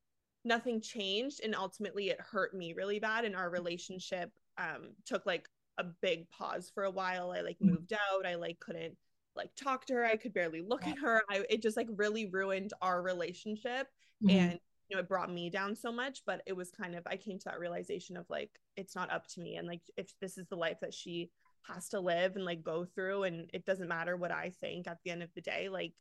nothing 0.46 0.80
changed 0.80 1.40
and 1.44 1.54
ultimately 1.54 2.08
it 2.08 2.20
hurt 2.20 2.54
me 2.54 2.72
really 2.72 2.98
bad 2.98 3.24
and 3.24 3.36
our 3.36 3.50
relationship 3.50 4.30
um 4.58 4.92
took 5.04 5.26
like 5.26 5.48
a 5.78 5.84
big 5.84 6.28
pause 6.30 6.70
for 6.74 6.84
a 6.84 6.90
while. 6.90 7.32
I 7.32 7.42
like 7.42 7.58
mm. 7.58 7.70
moved 7.70 7.92
out. 7.92 8.26
I 8.26 8.36
like 8.36 8.58
couldn't 8.60 8.96
like 9.34 9.50
talk 9.54 9.84
to 9.86 9.94
her. 9.94 10.04
I 10.04 10.16
could 10.16 10.32
barely 10.32 10.62
look 10.62 10.86
at 10.86 10.98
her. 10.98 11.22
I, 11.30 11.44
it 11.50 11.60
just 11.60 11.76
like 11.76 11.88
really 11.96 12.26
ruined 12.26 12.72
our 12.80 13.02
relationship 13.02 13.88
mm-hmm. 14.22 14.30
and 14.30 14.60
you 14.88 14.96
know 14.96 15.00
it 15.00 15.08
brought 15.08 15.32
me 15.32 15.50
down 15.50 15.74
so 15.74 15.90
much 15.90 16.22
but 16.26 16.42
it 16.46 16.54
was 16.54 16.70
kind 16.70 16.94
of 16.94 17.02
i 17.06 17.16
came 17.16 17.38
to 17.38 17.44
that 17.46 17.58
realization 17.58 18.16
of 18.16 18.24
like 18.28 18.50
it's 18.76 18.94
not 18.94 19.12
up 19.12 19.26
to 19.26 19.40
me 19.40 19.56
and 19.56 19.66
like 19.66 19.80
if 19.96 20.12
this 20.20 20.38
is 20.38 20.46
the 20.46 20.56
life 20.56 20.78
that 20.80 20.94
she 20.94 21.30
has 21.66 21.88
to 21.88 21.98
live 21.98 22.36
and 22.36 22.44
like 22.44 22.62
go 22.62 22.84
through 22.84 23.24
and 23.24 23.50
it 23.52 23.64
doesn't 23.66 23.88
matter 23.88 24.16
what 24.16 24.30
i 24.30 24.52
think 24.60 24.86
at 24.86 24.98
the 25.04 25.10
end 25.10 25.22
of 25.22 25.30
the 25.34 25.40
day 25.40 25.68
like 25.68 25.92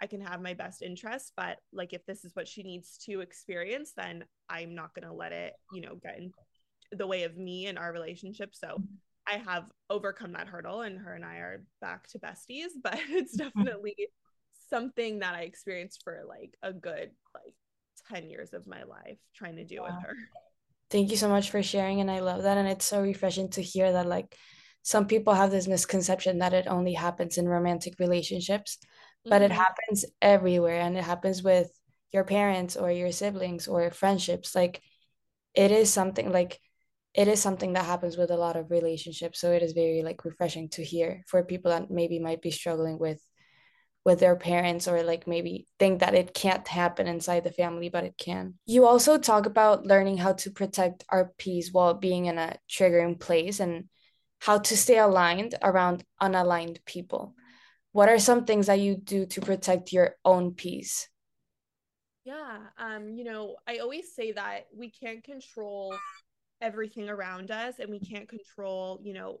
I 0.00 0.06
can 0.06 0.20
have 0.20 0.40
my 0.40 0.54
best 0.54 0.82
interest, 0.82 1.32
but 1.36 1.58
like 1.72 1.92
if 1.92 2.04
this 2.06 2.24
is 2.24 2.34
what 2.34 2.48
she 2.48 2.62
needs 2.62 2.98
to 3.06 3.20
experience, 3.20 3.92
then 3.96 4.24
I'm 4.48 4.74
not 4.74 4.94
going 4.94 5.06
to 5.06 5.14
let 5.14 5.32
it, 5.32 5.52
you 5.72 5.82
know, 5.82 5.96
get 6.02 6.18
in 6.18 6.32
the 6.92 7.06
way 7.06 7.24
of 7.24 7.36
me 7.36 7.66
and 7.66 7.78
our 7.78 7.92
relationship. 7.92 8.54
So 8.54 8.82
I 9.26 9.38
have 9.38 9.64
overcome 9.88 10.32
that 10.32 10.48
hurdle 10.48 10.80
and 10.80 10.98
her 10.98 11.14
and 11.14 11.24
I 11.24 11.36
are 11.36 11.64
back 11.80 12.08
to 12.08 12.18
besties, 12.18 12.70
but 12.82 12.98
it's 13.10 13.36
mm-hmm. 13.36 13.62
definitely 13.62 13.96
something 14.70 15.18
that 15.18 15.34
I 15.34 15.42
experienced 15.42 16.02
for 16.02 16.22
like 16.26 16.54
a 16.62 16.72
good 16.72 17.10
like 17.34 17.54
10 18.10 18.30
years 18.30 18.52
of 18.52 18.66
my 18.66 18.84
life 18.84 19.18
trying 19.34 19.56
to 19.56 19.64
do 19.64 19.80
wow. 19.80 19.86
with 19.86 20.06
her. 20.06 20.14
Thank 20.90 21.10
you 21.10 21.16
so 21.16 21.28
much 21.28 21.50
for 21.50 21.62
sharing 21.62 22.00
and 22.00 22.10
I 22.10 22.20
love 22.20 22.42
that 22.42 22.56
and 22.56 22.68
it's 22.68 22.86
so 22.86 23.00
refreshing 23.00 23.50
to 23.50 23.62
hear 23.62 23.92
that 23.92 24.06
like 24.06 24.34
some 24.82 25.06
people 25.06 25.34
have 25.34 25.50
this 25.50 25.68
misconception 25.68 26.38
that 26.38 26.54
it 26.54 26.66
only 26.66 26.94
happens 26.94 27.36
in 27.36 27.46
romantic 27.46 27.94
relationships 27.98 28.78
but 29.24 29.42
mm-hmm. 29.42 29.44
it 29.44 29.52
happens 29.52 30.04
everywhere 30.22 30.80
and 30.80 30.96
it 30.96 31.04
happens 31.04 31.42
with 31.42 31.70
your 32.12 32.24
parents 32.24 32.76
or 32.76 32.90
your 32.90 33.12
siblings 33.12 33.68
or 33.68 33.90
friendships 33.90 34.54
like 34.54 34.82
it 35.54 35.70
is 35.70 35.92
something 35.92 36.30
like 36.30 36.60
it 37.12 37.26
is 37.28 37.42
something 37.42 37.72
that 37.72 37.84
happens 37.84 38.16
with 38.16 38.30
a 38.30 38.36
lot 38.36 38.56
of 38.56 38.70
relationships 38.70 39.40
so 39.40 39.52
it 39.52 39.62
is 39.62 39.72
very 39.72 40.02
like 40.02 40.24
refreshing 40.24 40.68
to 40.68 40.84
hear 40.84 41.22
for 41.26 41.44
people 41.44 41.70
that 41.70 41.90
maybe 41.90 42.18
might 42.18 42.42
be 42.42 42.50
struggling 42.50 42.98
with 42.98 43.20
with 44.04 44.18
their 44.18 44.36
parents 44.36 44.88
or 44.88 45.02
like 45.02 45.26
maybe 45.26 45.66
think 45.78 46.00
that 46.00 46.14
it 46.14 46.32
can't 46.32 46.66
happen 46.66 47.06
inside 47.06 47.44
the 47.44 47.50
family 47.50 47.88
but 47.88 48.04
it 48.04 48.16
can 48.16 48.54
you 48.64 48.86
also 48.86 49.18
talk 49.18 49.44
about 49.44 49.84
learning 49.84 50.16
how 50.16 50.32
to 50.32 50.50
protect 50.50 51.04
our 51.10 51.32
peace 51.36 51.70
while 51.70 51.94
being 51.94 52.26
in 52.26 52.38
a 52.38 52.56
triggering 52.68 53.20
place 53.20 53.60
and 53.60 53.84
how 54.40 54.58
to 54.58 54.76
stay 54.76 54.98
aligned 54.98 55.54
around 55.62 56.02
unaligned 56.22 56.78
people 56.86 57.34
what 57.92 58.08
are 58.08 58.18
some 58.18 58.44
things 58.44 58.66
that 58.66 58.80
you 58.80 58.96
do 58.96 59.26
to 59.26 59.40
protect 59.40 59.92
your 59.92 60.16
own 60.24 60.54
peace? 60.54 61.08
Yeah 62.24 62.58
um 62.78 63.14
you 63.14 63.24
know 63.24 63.56
i 63.66 63.78
always 63.78 64.14
say 64.14 64.32
that 64.32 64.66
we 64.76 64.90
can't 64.90 65.24
control 65.24 65.94
everything 66.60 67.08
around 67.08 67.50
us 67.50 67.78
and 67.80 67.90
we 67.90 67.98
can't 67.98 68.28
control 68.28 69.00
you 69.02 69.14
know 69.14 69.40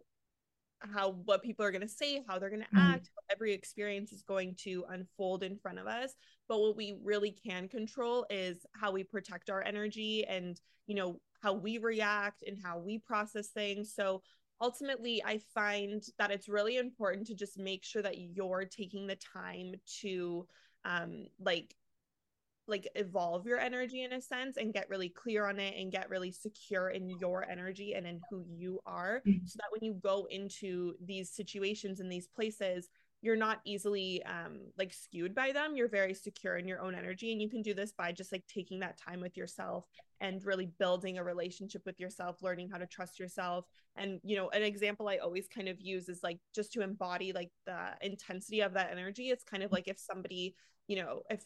how 0.94 1.10
what 1.26 1.42
people 1.42 1.64
are 1.64 1.70
going 1.70 1.82
to 1.82 1.88
say 1.88 2.24
how 2.26 2.38
they're 2.38 2.48
going 2.48 2.62
to 2.62 2.66
mm-hmm. 2.68 2.94
act 2.94 3.10
every 3.30 3.52
experience 3.52 4.12
is 4.12 4.22
going 4.22 4.56
to 4.64 4.84
unfold 4.90 5.42
in 5.42 5.56
front 5.56 5.78
of 5.78 5.86
us. 5.86 6.14
But 6.48 6.60
what 6.60 6.76
we 6.76 6.96
really 7.02 7.36
can 7.46 7.68
control 7.68 8.26
is 8.28 8.66
how 8.74 8.90
we 8.92 9.04
protect 9.04 9.50
our 9.50 9.62
energy 9.62 10.24
and 10.26 10.60
you 10.86 10.94
know 10.94 11.20
how 11.42 11.54
we 11.54 11.78
react 11.78 12.42
and 12.46 12.58
how 12.62 12.78
we 12.78 12.98
process 12.98 13.48
things. 13.48 13.94
So 13.94 14.22
ultimately 14.60 15.22
i 15.24 15.38
find 15.54 16.04
that 16.18 16.30
it's 16.30 16.48
really 16.48 16.76
important 16.76 17.26
to 17.26 17.34
just 17.34 17.58
make 17.58 17.84
sure 17.84 18.02
that 18.02 18.18
you're 18.18 18.64
taking 18.64 19.06
the 19.06 19.16
time 19.16 19.74
to 20.00 20.46
um 20.84 21.26
like 21.38 21.74
like 22.66 22.88
evolve 22.94 23.46
your 23.46 23.58
energy 23.58 24.04
in 24.04 24.12
a 24.12 24.20
sense 24.20 24.56
and 24.56 24.72
get 24.72 24.88
really 24.88 25.08
clear 25.08 25.46
on 25.46 25.58
it 25.58 25.74
and 25.76 25.90
get 25.90 26.08
really 26.08 26.30
secure 26.30 26.90
in 26.90 27.10
your 27.18 27.44
energy 27.50 27.94
and 27.94 28.06
in 28.06 28.20
who 28.30 28.44
you 28.48 28.78
are 28.86 29.22
mm-hmm. 29.26 29.44
so 29.44 29.56
that 29.56 29.72
when 29.72 29.82
you 29.82 29.98
go 30.00 30.26
into 30.30 30.94
these 31.04 31.30
situations 31.30 32.00
and 32.00 32.10
these 32.10 32.28
places 32.28 32.88
you're 33.22 33.36
not 33.36 33.60
easily 33.64 34.22
um 34.24 34.60
like 34.78 34.92
skewed 34.92 35.34
by 35.34 35.52
them. 35.52 35.76
You're 35.76 35.88
very 35.88 36.14
secure 36.14 36.56
in 36.56 36.66
your 36.66 36.80
own 36.80 36.94
energy 36.94 37.32
and 37.32 37.40
you 37.40 37.50
can 37.50 37.62
do 37.62 37.74
this 37.74 37.92
by 37.92 38.12
just 38.12 38.32
like 38.32 38.44
taking 38.46 38.80
that 38.80 38.98
time 38.98 39.20
with 39.20 39.36
yourself 39.36 39.86
and 40.20 40.44
really 40.44 40.66
building 40.78 41.18
a 41.18 41.24
relationship 41.24 41.82
with 41.84 42.00
yourself 42.00 42.42
learning 42.42 42.70
how 42.70 42.78
to 42.78 42.86
trust 42.86 43.18
yourself. 43.18 43.66
And 43.96 44.20
you 44.22 44.36
know 44.36 44.48
an 44.50 44.62
example 44.62 45.08
i 45.08 45.18
always 45.18 45.48
kind 45.48 45.68
of 45.68 45.80
use 45.80 46.08
is 46.08 46.22
like 46.22 46.38
just 46.54 46.72
to 46.72 46.82
embody 46.82 47.32
like 47.32 47.50
the 47.66 47.90
intensity 48.00 48.60
of 48.60 48.74
that 48.74 48.90
energy. 48.90 49.28
It's 49.28 49.44
kind 49.44 49.62
of 49.62 49.72
like 49.72 49.88
if 49.88 49.98
somebody 49.98 50.54
you 50.86 50.96
know 50.96 51.22
if 51.30 51.44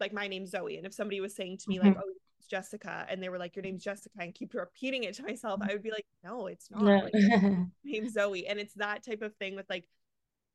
like 0.00 0.12
my 0.12 0.28
name's 0.28 0.50
zoe 0.50 0.76
and 0.76 0.86
if 0.86 0.94
somebody 0.94 1.20
was 1.20 1.34
saying 1.34 1.58
to 1.58 1.68
me 1.68 1.78
mm-hmm. 1.78 1.88
like 1.88 1.96
oh 1.98 2.12
jessica 2.48 3.04
and 3.10 3.22
they 3.22 3.28
were 3.28 3.36
like 3.36 3.54
your 3.56 3.62
name's 3.62 3.82
jessica 3.82 4.14
and 4.20 4.32
keep 4.34 4.54
repeating 4.54 5.04
it 5.04 5.12
to 5.12 5.22
myself 5.22 5.60
i 5.62 5.72
would 5.72 5.82
be 5.82 5.90
like 5.90 6.06
no 6.24 6.46
it's 6.46 6.70
not. 6.70 6.82
No. 6.82 6.98
like, 6.98 7.12
name's 7.84 8.12
zoe. 8.12 8.46
And 8.46 8.58
it's 8.58 8.74
that 8.74 9.04
type 9.04 9.22
of 9.22 9.34
thing 9.36 9.54
with 9.54 9.66
like 9.68 9.84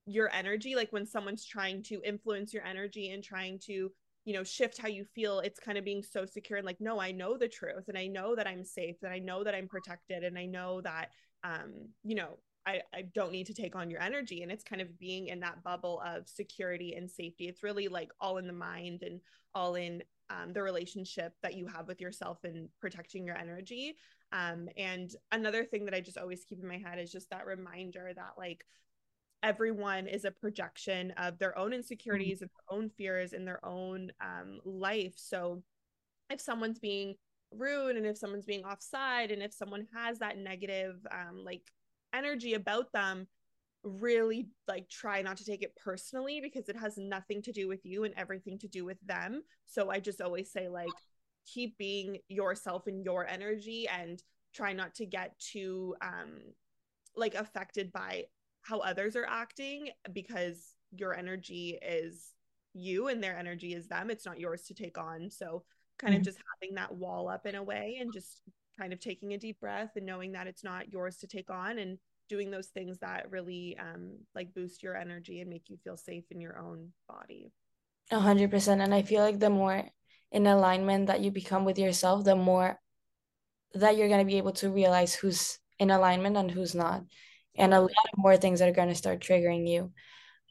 your 0.06 0.30
energy 0.34 0.76
like 0.76 0.92
when 0.92 1.06
someone's 1.06 1.46
trying 1.46 1.82
to 1.82 2.02
influence 2.04 2.54
your 2.54 2.66
energy 2.66 3.12
and 3.12 3.24
trying 3.24 3.58
to 3.58 3.92
you 4.26 4.34
know 4.34 4.44
shift 4.44 4.78
how 4.78 4.88
you 4.88 5.06
feel 5.16 5.40
it's 5.40 5.60
kind 5.60 5.78
of 5.78 5.86
being 5.86 6.04
so 6.04 6.26
secure 6.26 6.58
and 6.58 6.66
like 6.66 6.82
no 6.82 7.00
i 7.00 7.12
know 7.12 7.38
the 7.38 7.48
truth 7.48 7.88
and 7.88 7.98
i 7.98 8.08
know 8.08 8.36
that 8.36 8.48
i'm 8.48 8.64
safe 8.64 8.98
and 9.04 9.14
i 9.14 9.20
know 9.20 9.44
that 9.44 9.56
i'm 9.56 9.68
protected 9.68 10.24
and 10.24 10.38
i 10.38 10.46
know 10.46 10.82
that 10.82 11.10
um 11.44 11.72
you 12.04 12.16
know 12.16 12.38
I, 12.66 12.82
I 12.94 13.02
don't 13.14 13.34
need 13.34 13.48
to 13.48 13.54
take 13.54 13.76
on 13.76 13.90
your 13.90 14.02
energy. 14.02 14.42
And 14.42 14.50
it's 14.50 14.64
kind 14.64 14.82
of 14.82 14.98
being 14.98 15.28
in 15.28 15.42
that 15.42 15.62
bubble 15.64 16.02
of 16.06 16.30
security 16.30 16.96
and 16.96 17.12
safety. 17.12 17.50
It's 17.50 17.62
really 17.62 17.90
like 17.90 18.10
all 18.22 18.38
in 18.38 18.48
the 18.48 18.54
mind 18.54 19.04
and 19.04 19.20
all 19.54 19.76
in 19.76 20.02
um, 20.30 20.54
the 20.54 20.64
relationship 20.64 21.34
that 21.44 21.56
you 21.56 21.68
have 21.68 21.88
with 21.88 22.00
yourself 22.00 22.38
and 22.46 22.70
protecting 22.80 23.26
your 23.26 23.38
energy. 23.38 23.98
Um, 24.32 24.70
and 24.78 25.14
another 25.32 25.64
thing 25.64 25.86
that 25.86 25.94
i 25.94 26.00
just 26.00 26.18
always 26.18 26.44
keep 26.44 26.60
in 26.60 26.68
my 26.68 26.80
head 26.80 26.98
is 26.98 27.12
just 27.12 27.30
that 27.30 27.46
reminder 27.46 28.12
that 28.16 28.32
like 28.36 28.66
everyone 29.44 30.08
is 30.08 30.26
a 30.26 30.32
projection 30.32 31.12
of 31.18 31.38
their 31.38 31.58
own 31.58 31.74
insecurities 31.74 32.42
and 32.42 32.50
their 32.50 32.78
own 32.78 32.90
fears 32.90 33.34
in 33.34 33.46
their 33.46 33.64
own 33.66 34.12
um, 34.22 34.60
life. 34.64 35.14
So 35.18 35.62
if 36.30 36.40
someone's 36.40 36.80
being 36.80 37.16
rude 37.52 37.98
and 37.98 38.06
if 38.06 38.18
someone's 38.18 38.46
being 38.46 38.64
offside 38.64 39.30
and 39.32 39.44
if 39.44 39.54
someone 39.54 39.86
has 39.94 40.20
that 40.20 40.38
negative 40.38 40.96
um, 41.12 41.44
like 41.44 41.62
energy 42.14 42.54
about 42.54 42.92
them, 42.94 43.28
really 43.84 44.48
like 44.68 44.88
try 44.88 45.22
not 45.22 45.36
to 45.36 45.46
take 45.46 45.62
it 45.62 45.76
personally 45.76 46.40
because 46.42 46.70
it 46.70 46.78
has 46.78 46.98
nothing 46.98 47.42
to 47.42 47.52
do 47.52 47.68
with 47.68 47.86
you 47.86 48.06
and 48.06 48.14
everything 48.16 48.58
to 48.58 48.68
do 48.70 48.86
with 48.86 48.98
them. 49.06 49.44
So 49.66 49.92
I 49.92 50.00
just 50.00 50.22
always 50.22 50.52
say 50.52 50.70
like 50.70 50.88
keep 51.46 51.78
being 51.78 52.20
yourself 52.30 52.88
and 52.88 53.04
your 53.04 53.28
energy 53.28 53.88
and 53.90 54.24
try 54.56 54.72
not 54.72 54.96
to 54.96 55.06
get 55.06 55.38
too 55.40 55.96
um 56.02 56.40
like 57.16 57.36
affected 57.36 57.92
by 57.92 58.24
how 58.63 58.79
others 58.79 59.15
are 59.15 59.27
acting 59.27 59.89
because 60.12 60.74
your 60.91 61.15
energy 61.15 61.77
is 61.82 62.32
you 62.74 63.08
and 63.08 63.24
their 63.24 63.38
energy 63.38 63.74
is 63.74 63.88
them. 63.88 64.10
It's 64.10 64.25
not 64.25 64.39
yours 64.39 64.63
to 64.63 64.74
take 64.74 64.98
on. 64.98 65.29
So 65.29 65.63
kind 66.00 66.13
mm-hmm. 66.13 66.22
of 66.22 66.25
just 66.25 66.39
having 66.62 66.75
that 66.75 66.96
wall 66.96 67.29
up 67.29 67.46
in 67.46 67.55
a 67.55 67.63
way 67.63 67.98
and 68.00 68.12
just 68.12 68.41
kind 68.79 68.93
of 68.93 69.00
taking 69.00 69.34
a 69.34 69.38
deep 69.38 69.60
breath 69.60 69.91
and 69.96 70.05
knowing 70.05 70.32
that 70.32 70.48
it's 70.48 70.63
not 70.63 70.91
yours 70.91 71.17
to 71.17 71.27
take 71.27 71.50
on 71.50 71.77
and 71.77 72.00
doing 72.29 72.50
those 72.50 72.67
things 72.67 72.98
that 73.00 73.29
really 73.29 73.77
um 73.79 74.17
like 74.34 74.53
boost 74.55 74.82
your 74.82 74.96
energy 74.96 75.41
and 75.41 75.50
make 75.50 75.70
you 75.70 75.77
feel 75.84 75.98
safe 75.98 76.24
in 76.32 76.41
your 76.41 76.58
own 76.58 76.89
body. 77.08 77.51
A 78.12 78.20
hundred 78.20 78.50
percent. 78.50 78.82
And 78.82 78.93
I 78.93 79.01
feel 79.01 79.22
like 79.22 79.39
the 79.39 79.50
more 79.50 79.84
in 80.32 80.48
alignment 80.48 81.08
that 81.08 81.22
you 81.22 81.32
become 81.32 81.65
with 81.65 81.77
yourself, 81.77 82.24
the 82.24 82.36
more 82.36 82.79
that 83.75 83.98
you're 83.98 84.10
gonna 84.10 84.25
be 84.25 84.38
able 84.38 84.53
to 84.53 84.72
realize 84.72 85.13
who's 85.13 85.60
in 85.79 85.91
alignment 85.91 86.38
and 86.38 86.50
who's 86.50 86.74
not 86.74 87.03
and 87.56 87.74
a 87.74 87.80
lot 87.80 87.90
of 87.90 88.18
more 88.18 88.38
things 88.38 88.60
that 88.60 88.70
are 88.70 88.74
going 88.74 88.90
to 88.90 88.96
start 88.96 89.20
triggering 89.20 89.68
you 89.68 89.92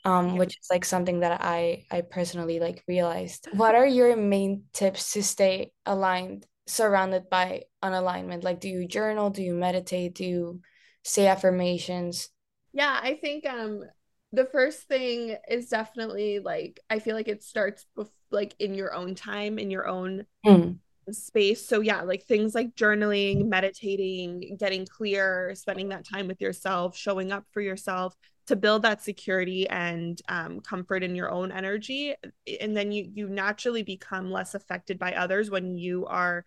um 0.04 0.36
which 0.36 0.58
is 0.58 0.66
like 0.70 0.84
something 0.84 1.20
that 1.20 1.40
i 1.42 1.84
i 1.90 2.00
personally 2.00 2.58
like 2.58 2.82
realized. 2.88 3.48
What 3.52 3.74
are 3.74 3.86
your 3.86 4.16
main 4.16 4.64
tips 4.72 5.12
to 5.12 5.22
stay 5.22 5.72
aligned 5.86 6.46
surrounded 6.66 7.30
by 7.30 7.64
unalignment? 7.82 8.42
Like 8.42 8.60
do 8.60 8.68
you 8.68 8.86
journal? 8.86 9.30
Do 9.30 9.42
you 9.42 9.54
meditate? 9.54 10.14
Do 10.14 10.24
you 10.24 10.60
say 11.04 11.26
affirmations? 11.26 12.30
Yeah 12.72 12.98
i 13.02 13.14
think 13.14 13.46
um 13.46 13.84
the 14.32 14.46
first 14.46 14.88
thing 14.88 15.36
is 15.48 15.68
definitely 15.68 16.38
like 16.38 16.80
i 16.88 16.98
feel 16.98 17.14
like 17.14 17.28
it 17.28 17.42
starts 17.42 17.86
bef- 17.96 18.08
like 18.30 18.54
in 18.58 18.74
your 18.74 18.94
own 18.94 19.14
time 19.14 19.58
in 19.58 19.70
your 19.70 19.86
own 19.86 20.24
mm. 20.46 20.78
Space. 21.10 21.66
So 21.66 21.80
yeah, 21.80 22.02
like 22.02 22.24
things 22.24 22.54
like 22.54 22.74
journaling, 22.74 23.46
meditating, 23.46 24.56
getting 24.58 24.86
clear, 24.86 25.54
spending 25.54 25.88
that 25.88 26.06
time 26.06 26.28
with 26.28 26.40
yourself, 26.40 26.96
showing 26.96 27.32
up 27.32 27.44
for 27.52 27.60
yourself 27.60 28.16
to 28.46 28.56
build 28.56 28.82
that 28.82 29.02
security 29.02 29.68
and 29.68 30.20
um, 30.28 30.60
comfort 30.60 31.02
in 31.02 31.14
your 31.14 31.30
own 31.30 31.52
energy 31.52 32.14
and 32.60 32.76
then 32.76 32.90
you 32.92 33.08
you 33.14 33.28
naturally 33.28 33.82
become 33.82 34.30
less 34.30 34.54
affected 34.54 34.98
by 34.98 35.14
others 35.14 35.50
when 35.50 35.76
you 35.76 36.06
are 36.06 36.44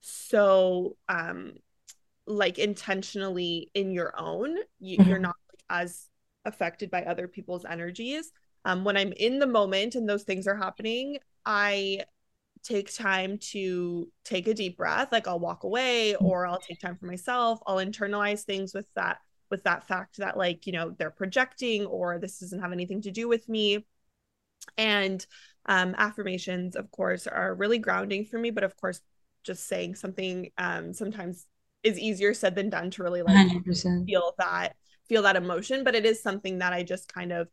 so 0.00 0.96
um 1.08 1.52
like 2.26 2.58
intentionally 2.58 3.70
in 3.74 3.90
your 3.92 4.18
own 4.18 4.56
you, 4.78 4.98
mm-hmm. 4.98 5.08
you're 5.08 5.18
not 5.18 5.36
like, 5.50 5.84
as 5.84 6.08
affected 6.44 6.90
by 6.90 7.04
other 7.04 7.28
people's 7.28 7.64
energies 7.64 8.32
um 8.64 8.84
when 8.84 8.96
i'm 8.96 9.12
in 9.12 9.38
the 9.38 9.46
moment 9.46 9.94
and 9.94 10.08
those 10.08 10.22
things 10.22 10.46
are 10.46 10.56
happening 10.56 11.18
i 11.44 12.00
take 12.66 12.92
time 12.92 13.38
to 13.38 14.10
take 14.24 14.48
a 14.48 14.54
deep 14.54 14.76
breath 14.76 15.12
like 15.12 15.28
i'll 15.28 15.38
walk 15.38 15.62
away 15.62 16.16
or 16.16 16.46
i'll 16.46 16.58
take 16.58 16.80
time 16.80 16.96
for 16.96 17.06
myself. 17.06 17.60
I'll 17.66 17.76
internalize 17.76 18.42
things 18.42 18.74
with 18.74 18.86
that 18.96 19.18
with 19.50 19.62
that 19.64 19.86
fact 19.86 20.16
that 20.18 20.36
like 20.36 20.66
you 20.66 20.72
know 20.72 20.90
they're 20.98 21.10
projecting 21.10 21.86
or 21.86 22.18
this 22.18 22.40
doesn't 22.40 22.60
have 22.60 22.72
anything 22.72 23.02
to 23.02 23.10
do 23.12 23.28
with 23.28 23.48
me. 23.48 23.86
And 24.76 25.24
um, 25.66 25.94
affirmations 25.96 26.74
of 26.74 26.90
course 26.90 27.26
are 27.26 27.54
really 27.54 27.78
grounding 27.78 28.24
for 28.24 28.38
me 28.38 28.50
but 28.50 28.64
of 28.64 28.76
course 28.76 29.00
just 29.44 29.68
saying 29.68 29.94
something 29.94 30.50
um, 30.58 30.92
sometimes 30.92 31.46
is 31.84 31.98
easier 31.98 32.34
said 32.34 32.56
than 32.56 32.68
done 32.68 32.90
to 32.90 33.02
really 33.04 33.22
like 33.22 33.36
100%. 33.36 34.06
feel 34.06 34.34
that 34.38 34.74
feel 35.08 35.22
that 35.22 35.36
emotion. 35.36 35.84
But 35.84 35.94
it 35.94 36.04
is 36.04 36.20
something 36.20 36.58
that 36.58 36.72
i 36.72 36.82
just 36.82 37.12
kind 37.12 37.32
of 37.32 37.48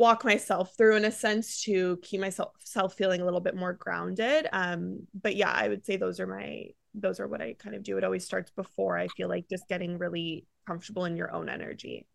walk 0.00 0.24
myself 0.24 0.74
through 0.76 0.96
in 0.96 1.04
a 1.04 1.12
sense 1.12 1.62
to 1.62 1.96
keep 2.02 2.20
myself 2.20 2.52
self 2.58 2.94
feeling 2.94 3.20
a 3.20 3.24
little 3.24 3.40
bit 3.40 3.54
more 3.54 3.74
grounded 3.74 4.48
um 4.52 5.06
but 5.22 5.36
yeah 5.36 5.52
i 5.52 5.68
would 5.68 5.84
say 5.84 5.96
those 5.96 6.18
are 6.18 6.26
my 6.26 6.64
those 6.94 7.20
are 7.20 7.28
what 7.28 7.40
i 7.40 7.54
kind 7.58 7.76
of 7.76 7.82
do 7.82 7.96
it 7.98 8.02
always 8.02 8.24
starts 8.24 8.50
before 8.50 8.96
i 8.96 9.06
feel 9.08 9.28
like 9.28 9.48
just 9.48 9.68
getting 9.68 9.98
really 9.98 10.46
comfortable 10.70 11.04
in 11.04 11.16
your 11.16 11.32
own 11.32 11.48
energy. 11.48 12.06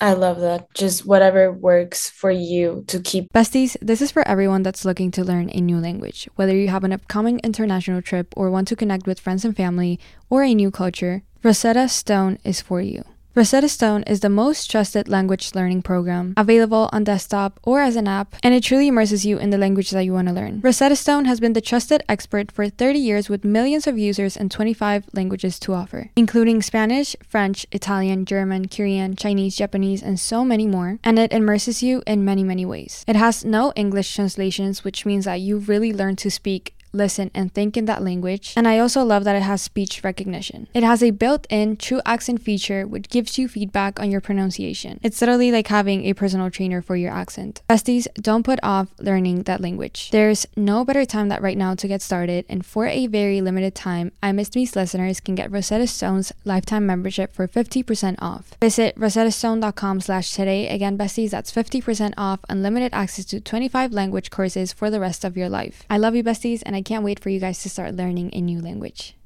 I 0.00 0.12
love 0.12 0.40
that. 0.40 0.72
Just 0.74 1.04
whatever 1.04 1.52
works 1.52 2.08
for 2.08 2.30
you 2.30 2.84
to 2.86 3.00
keep. 3.00 3.32
Besties, 3.32 3.76
this 3.82 4.00
is 4.00 4.12
for 4.12 4.26
everyone 4.28 4.62
that's 4.62 4.84
looking 4.84 5.10
to 5.12 5.24
learn 5.24 5.50
a 5.50 5.60
new 5.60 5.78
language. 5.78 6.28
Whether 6.36 6.54
you 6.54 6.68
have 6.68 6.84
an 6.84 6.92
upcoming 6.92 7.40
international 7.40 8.00
trip 8.00 8.32
or 8.36 8.50
want 8.50 8.68
to 8.68 8.76
connect 8.76 9.06
with 9.06 9.18
friends 9.20 9.44
and 9.44 9.56
family 9.56 9.98
or 10.30 10.44
a 10.44 10.54
new 10.54 10.70
culture, 10.70 11.22
Rosetta 11.42 11.88
Stone 11.88 12.38
is 12.44 12.60
for 12.60 12.80
you. 12.80 13.02
Rosetta 13.34 13.68
Stone 13.68 14.02
is 14.04 14.20
the 14.20 14.28
most 14.28 14.70
trusted 14.70 15.08
language 15.08 15.54
learning 15.54 15.82
program 15.82 16.34
available 16.36 16.88
on 16.92 17.04
desktop 17.04 17.60
or 17.62 17.80
as 17.80 17.94
an 17.94 18.08
app, 18.08 18.34
and 18.42 18.52
it 18.52 18.64
truly 18.64 18.88
immerses 18.88 19.24
you 19.24 19.38
in 19.38 19.50
the 19.50 19.58
language 19.58 19.90
that 19.90 20.02
you 20.02 20.12
want 20.12 20.26
to 20.28 20.34
learn. 20.34 20.60
Rosetta 20.60 20.96
Stone 20.96 21.26
has 21.26 21.38
been 21.38 21.52
the 21.52 21.60
trusted 21.60 22.02
expert 22.08 22.50
for 22.50 22.68
30 22.68 22.98
years 22.98 23.28
with 23.28 23.44
millions 23.44 23.86
of 23.86 23.98
users 23.98 24.36
and 24.36 24.50
25 24.50 25.04
languages 25.12 25.60
to 25.60 25.74
offer, 25.74 26.10
including 26.16 26.62
Spanish, 26.62 27.14
French, 27.22 27.64
Italian, 27.70 28.24
German, 28.24 28.66
Korean, 28.66 29.14
Chinese, 29.14 29.54
Japanese, 29.54 30.02
and 30.02 30.18
so 30.18 30.44
many 30.44 30.66
more, 30.66 30.98
and 31.04 31.18
it 31.18 31.32
immerses 31.32 31.82
you 31.82 32.02
in 32.06 32.24
many, 32.24 32.42
many 32.42 32.64
ways. 32.64 33.04
It 33.06 33.14
has 33.14 33.44
no 33.44 33.72
English 33.76 34.12
translations, 34.14 34.82
which 34.82 35.06
means 35.06 35.26
that 35.26 35.40
you 35.40 35.58
really 35.58 35.92
learn 35.92 36.16
to 36.16 36.30
speak 36.30 36.74
listen, 36.92 37.30
and 37.34 37.52
think 37.52 37.76
in 37.76 37.84
that 37.86 38.02
language. 38.02 38.54
And 38.56 38.68
I 38.68 38.78
also 38.78 39.02
love 39.02 39.24
that 39.24 39.36
it 39.36 39.42
has 39.42 39.62
speech 39.62 40.02
recognition. 40.04 40.68
It 40.74 40.82
has 40.82 41.02
a 41.02 41.10
built 41.10 41.46
in 41.50 41.76
true 41.76 42.00
accent 42.04 42.42
feature 42.42 42.86
which 42.86 43.08
gives 43.08 43.38
you 43.38 43.48
feedback 43.48 44.00
on 44.00 44.10
your 44.10 44.20
pronunciation. 44.20 45.00
It's 45.02 45.20
literally 45.20 45.52
like 45.52 45.68
having 45.68 46.04
a 46.04 46.14
personal 46.14 46.50
trainer 46.50 46.82
for 46.82 46.96
your 46.96 47.12
accent. 47.12 47.62
Besties, 47.68 48.06
don't 48.14 48.42
put 48.42 48.58
off 48.62 48.88
learning 48.98 49.44
that 49.44 49.60
language. 49.60 50.10
There's 50.10 50.46
no 50.56 50.84
better 50.84 51.04
time 51.04 51.28
than 51.28 51.42
right 51.42 51.58
now 51.58 51.74
to 51.74 51.88
get 51.88 52.02
started, 52.02 52.44
and 52.48 52.64
for 52.64 52.86
a 52.86 53.06
very 53.06 53.40
limited 53.40 53.74
time, 53.74 54.12
I 54.22 54.32
Missed 54.32 54.56
Me's 54.56 54.76
listeners 54.76 55.20
can 55.20 55.34
get 55.34 55.50
Rosetta 55.50 55.86
Stone's 55.86 56.32
lifetime 56.44 56.86
membership 56.86 57.32
for 57.32 57.46
50% 57.46 58.16
off. 58.20 58.54
Visit 58.60 58.96
rosettastone.com 58.96 60.00
slash 60.00 60.32
today. 60.32 60.68
Again, 60.68 60.96
besties, 60.96 61.30
that's 61.30 61.52
50% 61.52 62.14
off, 62.16 62.40
unlimited 62.48 62.92
access 62.92 63.24
to 63.26 63.40
25 63.40 63.92
language 63.92 64.30
courses 64.30 64.72
for 64.72 64.90
the 64.90 65.00
rest 65.00 65.24
of 65.24 65.36
your 65.36 65.48
life. 65.48 65.84
I 65.90 65.98
love 65.98 66.14
you, 66.14 66.24
besties, 66.24 66.62
and 66.64 66.76
I 66.78 66.82
can't 66.82 67.02
wait 67.02 67.18
for 67.18 67.28
you 67.28 67.40
guys 67.40 67.60
to 67.64 67.68
start 67.68 67.96
learning 67.96 68.30
a 68.32 68.40
new 68.40 68.60
language. 68.60 69.16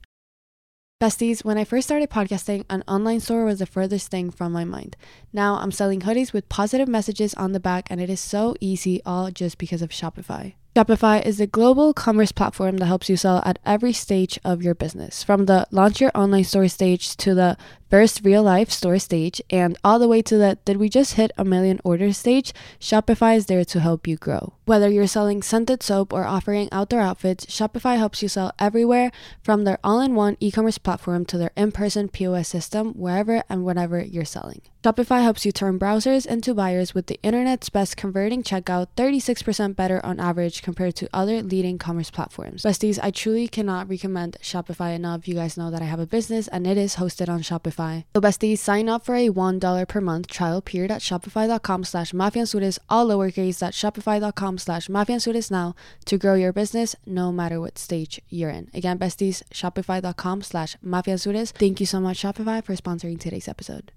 Besties, 1.02 1.44
when 1.44 1.58
I 1.58 1.64
first 1.64 1.86
started 1.86 2.08
podcasting, 2.08 2.64
an 2.70 2.82
online 2.88 3.20
store 3.20 3.44
was 3.44 3.58
the 3.58 3.66
furthest 3.66 4.10
thing 4.10 4.30
from 4.30 4.52
my 4.52 4.64
mind. 4.64 4.96
Now 5.34 5.56
I'm 5.56 5.70
selling 5.70 6.00
hoodies 6.00 6.32
with 6.32 6.48
positive 6.48 6.88
messages 6.88 7.34
on 7.34 7.52
the 7.52 7.60
back, 7.60 7.88
and 7.90 8.00
it 8.00 8.08
is 8.08 8.20
so 8.20 8.54
easy, 8.58 9.02
all 9.04 9.30
just 9.30 9.58
because 9.58 9.82
of 9.82 9.90
Shopify. 9.90 10.54
Shopify 10.74 11.22
is 11.22 11.38
a 11.38 11.46
global 11.46 11.92
commerce 11.92 12.32
platform 12.32 12.78
that 12.78 12.86
helps 12.86 13.10
you 13.10 13.16
sell 13.18 13.42
at 13.44 13.58
every 13.66 13.92
stage 13.92 14.38
of 14.42 14.62
your 14.62 14.74
business, 14.74 15.22
from 15.22 15.44
the 15.44 15.66
launch 15.70 16.00
your 16.00 16.10
online 16.14 16.44
store 16.44 16.66
stage 16.66 17.14
to 17.18 17.34
the 17.34 17.58
first 17.90 18.24
real 18.24 18.42
life 18.42 18.70
store 18.70 18.98
stage, 18.98 19.42
and 19.50 19.76
all 19.84 19.98
the 19.98 20.08
way 20.08 20.22
to 20.22 20.38
the 20.38 20.56
did 20.64 20.78
we 20.78 20.88
just 20.88 21.14
hit 21.14 21.30
a 21.36 21.44
million 21.44 21.78
orders 21.84 22.16
stage. 22.16 22.54
Shopify 22.80 23.36
is 23.36 23.44
there 23.46 23.66
to 23.66 23.80
help 23.80 24.06
you 24.06 24.16
grow. 24.16 24.54
Whether 24.64 24.88
you're 24.88 25.06
selling 25.06 25.42
scented 25.42 25.82
soap 25.82 26.10
or 26.10 26.24
offering 26.24 26.70
outdoor 26.72 27.00
outfits, 27.00 27.44
Shopify 27.44 27.98
helps 27.98 28.22
you 28.22 28.30
sell 28.30 28.52
everywhere 28.58 29.12
from 29.42 29.64
their 29.64 29.78
all 29.84 30.00
in 30.00 30.14
one 30.14 30.38
e 30.40 30.50
commerce 30.50 30.78
platform 30.78 31.26
to 31.26 31.36
their 31.36 31.52
in 31.54 31.72
person 31.72 32.08
POS 32.08 32.48
system, 32.48 32.94
wherever 32.94 33.42
and 33.50 33.66
whenever 33.66 34.02
you're 34.02 34.24
selling. 34.24 34.62
Shopify 34.84 35.22
helps 35.22 35.46
you 35.46 35.52
turn 35.52 35.78
browsers 35.78 36.26
into 36.26 36.54
buyers 36.54 36.92
with 36.92 37.06
the 37.06 37.20
internet's 37.22 37.68
best 37.68 37.96
converting 37.96 38.42
checkout, 38.42 38.88
36% 38.96 39.76
better 39.76 40.04
on 40.04 40.18
average 40.18 40.60
compared 40.60 40.96
to 40.96 41.08
other 41.14 41.40
leading 41.40 41.78
commerce 41.78 42.10
platforms. 42.10 42.64
Besties, 42.64 42.98
I 43.00 43.12
truly 43.12 43.46
cannot 43.46 43.88
recommend 43.88 44.38
Shopify 44.42 44.92
enough. 44.96 45.28
You 45.28 45.36
guys 45.36 45.56
know 45.56 45.70
that 45.70 45.82
I 45.82 45.84
have 45.84 46.00
a 46.00 46.06
business 46.06 46.48
and 46.48 46.66
it 46.66 46.76
is 46.76 46.96
hosted 46.96 47.28
on 47.28 47.42
Shopify. 47.42 48.06
So 48.12 48.20
besties, 48.20 48.58
sign 48.58 48.88
up 48.88 49.04
for 49.04 49.14
a 49.14 49.28
$1 49.28 49.86
per 49.86 50.00
month 50.00 50.26
trial 50.26 50.60
period 50.60 50.90
at 50.90 51.00
shopify.com 51.00 51.84
slash 51.84 52.10
mafeanzures, 52.10 52.80
all 52.88 53.06
lowercase 53.06 53.62
shopify.com 53.62 54.58
slash 54.58 54.88
mafeanzures 54.88 55.48
now 55.48 55.76
to 56.06 56.18
grow 56.18 56.34
your 56.34 56.52
business 56.52 56.96
no 57.06 57.30
matter 57.30 57.60
what 57.60 57.78
stage 57.78 58.20
you're 58.28 58.50
in. 58.50 58.68
Again, 58.74 58.98
besties, 58.98 59.44
shopify.com 59.50 60.42
slash 60.42 60.76
mafeanzures. 60.84 61.52
Thank 61.52 61.78
you 61.78 61.86
so 61.86 62.00
much, 62.00 62.20
Shopify, 62.20 62.64
for 62.64 62.74
sponsoring 62.74 63.20
today's 63.20 63.46
episode. 63.46 63.92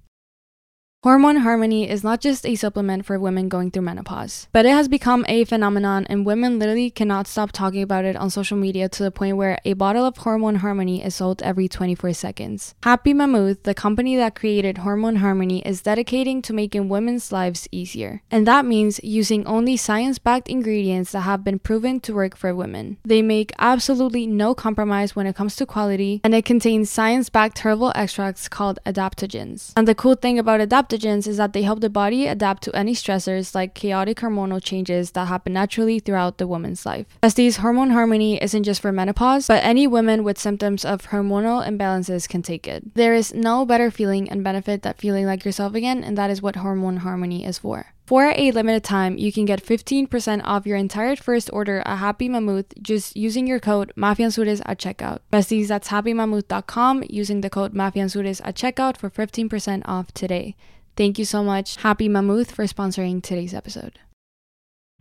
Hormone 1.05 1.35
Harmony 1.35 1.87
is 1.87 2.03
not 2.03 2.19
just 2.19 2.47
a 2.47 2.55
supplement 2.55 3.05
for 3.05 3.19
women 3.19 3.47
going 3.47 3.69
through 3.69 3.83
menopause, 3.83 4.47
but 4.51 4.65
it 4.65 4.71
has 4.71 4.87
become 4.87 5.23
a 5.27 5.45
phenomenon 5.45 6.07
and 6.09 6.25
women 6.25 6.57
literally 6.57 6.89
cannot 6.89 7.27
stop 7.27 7.51
talking 7.51 7.83
about 7.83 8.05
it 8.05 8.15
on 8.15 8.31
social 8.31 8.57
media 8.57 8.89
to 8.89 9.03
the 9.03 9.11
point 9.11 9.37
where 9.37 9.59
a 9.65 9.73
bottle 9.73 10.03
of 10.03 10.17
Hormone 10.17 10.55
Harmony 10.55 11.03
is 11.03 11.13
sold 11.13 11.43
every 11.43 11.67
24 11.67 12.13
seconds. 12.13 12.73
Happy 12.81 13.13
Mammoth, 13.13 13.61
the 13.61 13.75
company 13.75 14.15
that 14.15 14.33
created 14.33 14.79
Hormone 14.79 15.17
Harmony, 15.17 15.61
is 15.61 15.83
dedicating 15.83 16.41
to 16.41 16.53
making 16.53 16.89
women's 16.89 17.31
lives 17.31 17.67
easier. 17.71 18.23
And 18.31 18.47
that 18.47 18.65
means 18.65 18.99
using 19.03 19.45
only 19.45 19.77
science 19.77 20.17
backed 20.17 20.49
ingredients 20.49 21.11
that 21.11 21.21
have 21.21 21.43
been 21.43 21.59
proven 21.59 21.99
to 21.99 22.15
work 22.15 22.35
for 22.35 22.55
women. 22.55 22.97
They 23.05 23.21
make 23.21 23.51
absolutely 23.59 24.25
no 24.25 24.55
compromise 24.55 25.15
when 25.15 25.27
it 25.27 25.35
comes 25.35 25.55
to 25.57 25.67
quality, 25.67 26.21
and 26.23 26.33
it 26.33 26.45
contains 26.45 26.89
science 26.89 27.29
backed 27.29 27.59
herbal 27.59 27.91
extracts 27.93 28.47
called 28.47 28.79
adaptogens. 28.87 29.71
And 29.77 29.87
the 29.87 29.93
cool 29.93 30.15
thing 30.15 30.39
about 30.39 30.61
adaptogens 30.61 30.94
adaptogens 30.95 31.27
is 31.27 31.38
that 31.38 31.53
they 31.53 31.63
help 31.63 31.81
the 31.81 31.89
body 31.89 32.27
adapt 32.27 32.63
to 32.63 32.75
any 32.75 32.93
stressors 32.93 33.53
like 33.53 33.73
chaotic 33.73 34.17
hormonal 34.17 34.63
changes 34.63 35.12
that 35.12 35.27
happen 35.27 35.53
naturally 35.53 35.99
throughout 35.99 36.38
the 36.38 36.47
woman's 36.47 36.86
life. 36.86 37.05
Besties 37.21 37.58
hormone 37.58 37.91
harmony 37.91 38.41
isn't 38.41 38.63
just 38.63 38.81
for 38.81 38.91
menopause, 38.91 39.47
but 39.47 39.63
any 39.63 39.88
women 39.88 40.23
with 40.23 40.38
symptoms 40.38 40.86
of 40.86 41.08
hormonal 41.08 41.65
imbalances 41.65 42.27
can 42.27 42.41
take 42.41 42.67
it. 42.67 42.95
There 42.95 43.13
is 43.13 43.34
no 43.34 43.65
better 43.65 43.91
feeling 43.91 44.29
and 44.29 44.43
benefit 44.43 44.84
than 44.84 44.93
feeling 44.93 45.25
like 45.25 45.45
yourself 45.45 45.75
again, 45.75 46.03
and 46.03 46.17
that 46.17 46.29
is 46.29 46.41
what 46.41 46.58
hormone 46.58 46.97
harmony 46.97 47.45
is 47.45 47.60
for. 47.60 47.88
For 48.05 48.31
a 48.36 48.51
limited 48.51 48.84
time, 48.84 49.17
you 49.17 49.31
can 49.31 49.45
get 49.45 49.65
15% 49.65 50.41
off 50.43 50.67
your 50.67 50.77
entire 50.77 51.15
first 51.15 51.49
order 51.51 51.81
at 51.86 51.97
Happy 51.97 52.29
Mammoth 52.29 52.71
just 52.79 53.17
using 53.17 53.47
your 53.47 53.60
code 53.60 53.91
MAFEANZURES 53.97 54.62
at 54.63 54.77
checkout. 54.77 55.21
Besties, 55.34 55.69
that's 55.69 55.88
happymammoth.com 55.88 57.03
using 57.10 57.41
the 57.41 57.49
code 57.49 57.73
MAFEANZURES 57.73 58.41
at 58.43 58.55
checkout 58.55 58.97
for 58.97 59.10
15% 59.10 59.81
off 59.86 60.13
today. 60.13 60.55
Thank 60.95 61.19
you 61.19 61.25
so 61.25 61.43
much, 61.43 61.75
Happy 61.77 62.08
Mammoth, 62.08 62.51
for 62.51 62.63
sponsoring 62.65 63.21
today's 63.21 63.53
episode. 63.53 63.99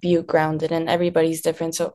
You 0.02 0.22
grounded, 0.22 0.72
and 0.72 0.88
everybody's 0.88 1.40
different. 1.40 1.76
So 1.76 1.94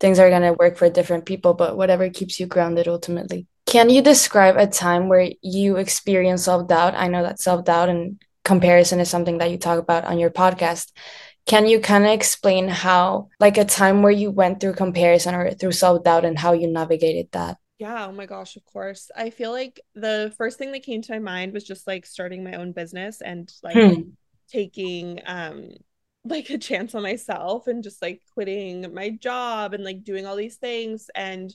things 0.00 0.18
are 0.18 0.30
going 0.30 0.42
to 0.42 0.54
work 0.54 0.78
for 0.78 0.88
different 0.88 1.26
people, 1.26 1.52
but 1.52 1.76
whatever 1.76 2.08
keeps 2.08 2.40
you 2.40 2.46
grounded 2.46 2.88
ultimately. 2.88 3.46
Can 3.66 3.90
you 3.90 4.00
describe 4.00 4.56
a 4.56 4.66
time 4.66 5.08
where 5.08 5.30
you 5.42 5.76
experience 5.76 6.44
self 6.44 6.66
doubt? 6.66 6.94
I 6.94 7.08
know 7.08 7.22
that 7.22 7.38
self 7.40 7.64
doubt 7.66 7.90
and 7.90 8.20
comparison 8.42 9.00
is 9.00 9.10
something 9.10 9.38
that 9.38 9.50
you 9.50 9.58
talk 9.58 9.78
about 9.78 10.04
on 10.04 10.18
your 10.18 10.30
podcast. 10.30 10.92
Can 11.44 11.66
you 11.66 11.78
kind 11.78 12.04
of 12.04 12.10
explain 12.10 12.68
how, 12.68 13.28
like, 13.38 13.58
a 13.58 13.64
time 13.64 14.02
where 14.02 14.12
you 14.12 14.30
went 14.30 14.60
through 14.60 14.74
comparison 14.74 15.34
or 15.34 15.50
through 15.52 15.72
self 15.72 16.04
doubt 16.04 16.24
and 16.24 16.38
how 16.38 16.54
you 16.54 16.72
navigated 16.72 17.28
that? 17.32 17.58
Yeah, 17.78 18.06
oh 18.06 18.12
my 18.12 18.24
gosh, 18.24 18.56
of 18.56 18.64
course. 18.64 19.10
I 19.14 19.30
feel 19.30 19.50
like 19.50 19.80
the 19.94 20.32
first 20.38 20.58
thing 20.58 20.72
that 20.72 20.82
came 20.82 21.02
to 21.02 21.12
my 21.12 21.18
mind 21.18 21.52
was 21.52 21.64
just 21.64 21.86
like 21.86 22.06
starting 22.06 22.42
my 22.42 22.54
own 22.54 22.72
business 22.72 23.20
and 23.20 23.52
like 23.62 23.76
hmm. 23.76 24.00
taking 24.48 25.20
um 25.26 25.68
like 26.24 26.50
a 26.50 26.58
chance 26.58 26.94
on 26.94 27.02
myself 27.02 27.68
and 27.68 27.84
just 27.84 28.02
like 28.02 28.20
quitting 28.34 28.92
my 28.92 29.10
job 29.10 29.74
and 29.74 29.84
like 29.84 30.02
doing 30.02 30.26
all 30.26 30.36
these 30.36 30.56
things 30.56 31.08
and 31.14 31.54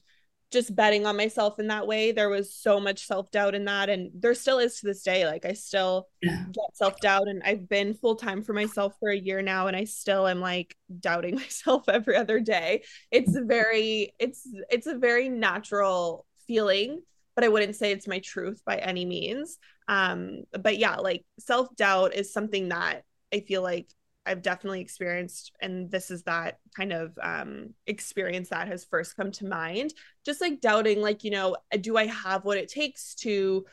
just 0.52 0.76
betting 0.76 1.06
on 1.06 1.16
myself 1.16 1.60
in 1.60 1.68
that 1.68 1.88
way. 1.88 2.12
There 2.12 2.30
was 2.30 2.54
so 2.54 2.80
much 2.80 3.06
self-doubt 3.08 3.56
in 3.56 3.66
that 3.66 3.90
and 3.90 4.12
there 4.14 4.34
still 4.34 4.60
is 4.60 4.80
to 4.80 4.88
this 4.88 5.02
day. 5.02 5.26
Like 5.26 5.46
i 5.46 5.54
still 5.54 6.10
yeah. 6.22 6.44
get 6.52 6.76
self-doubt 6.76 7.28
and 7.28 7.42
i've 7.44 7.68
been 7.70 7.94
full-time 7.94 8.44
for 8.44 8.54
myself 8.54 8.96
for 9.00 9.10
a 9.10 9.18
year 9.18 9.42
now 9.42 9.68
and 9.68 9.78
i 9.78 9.86
still 9.86 10.28
am 10.28 10.40
like 10.42 10.76
doubting 11.00 11.36
myself 11.44 11.88
every 11.88 12.18
other 12.18 12.40
day. 12.40 12.84
It's 13.10 13.38
very 13.38 14.14
it's 14.20 14.48
it's 14.70 14.88
a 14.88 14.98
very 14.98 15.30
natural 15.30 16.26
feeling 16.48 17.02
but 17.36 17.46
i 17.46 17.48
wouldn't 17.48 17.78
say 17.78 17.92
it's 17.92 18.08
my 18.08 18.20
truth 18.20 18.62
by 18.66 18.78
any 18.78 19.06
means. 19.06 19.58
Um 19.88 20.44
but 20.60 20.78
yeah 20.78 20.98
like 20.98 21.26
self-doubt 21.40 22.14
is 22.14 22.34
something 22.34 22.70
that 22.70 23.04
i 23.34 23.40
feel 23.40 23.62
like 23.62 23.88
I've 24.26 24.42
definitely 24.42 24.82
experienced, 24.82 25.52
and 25.62 25.90
this 25.90 26.12
is 26.12 26.24
that 26.24 26.60
kind 26.76 26.94
of 26.94 27.18
um, 27.22 27.74
experience 27.88 28.50
that 28.50 28.68
has 28.68 28.86
first 28.86 29.16
come 29.16 29.32
to 29.32 29.48
mind. 29.48 29.94
Just 30.26 30.42
like 30.42 30.62
doubting, 30.62 31.02
like, 31.02 31.24
you 31.24 31.32
know, 31.32 31.58
do 31.80 31.98
I 31.98 32.06
have 32.06 32.46
what 32.46 32.58
it 32.58 32.70
takes 32.70 33.16
to 33.16 33.66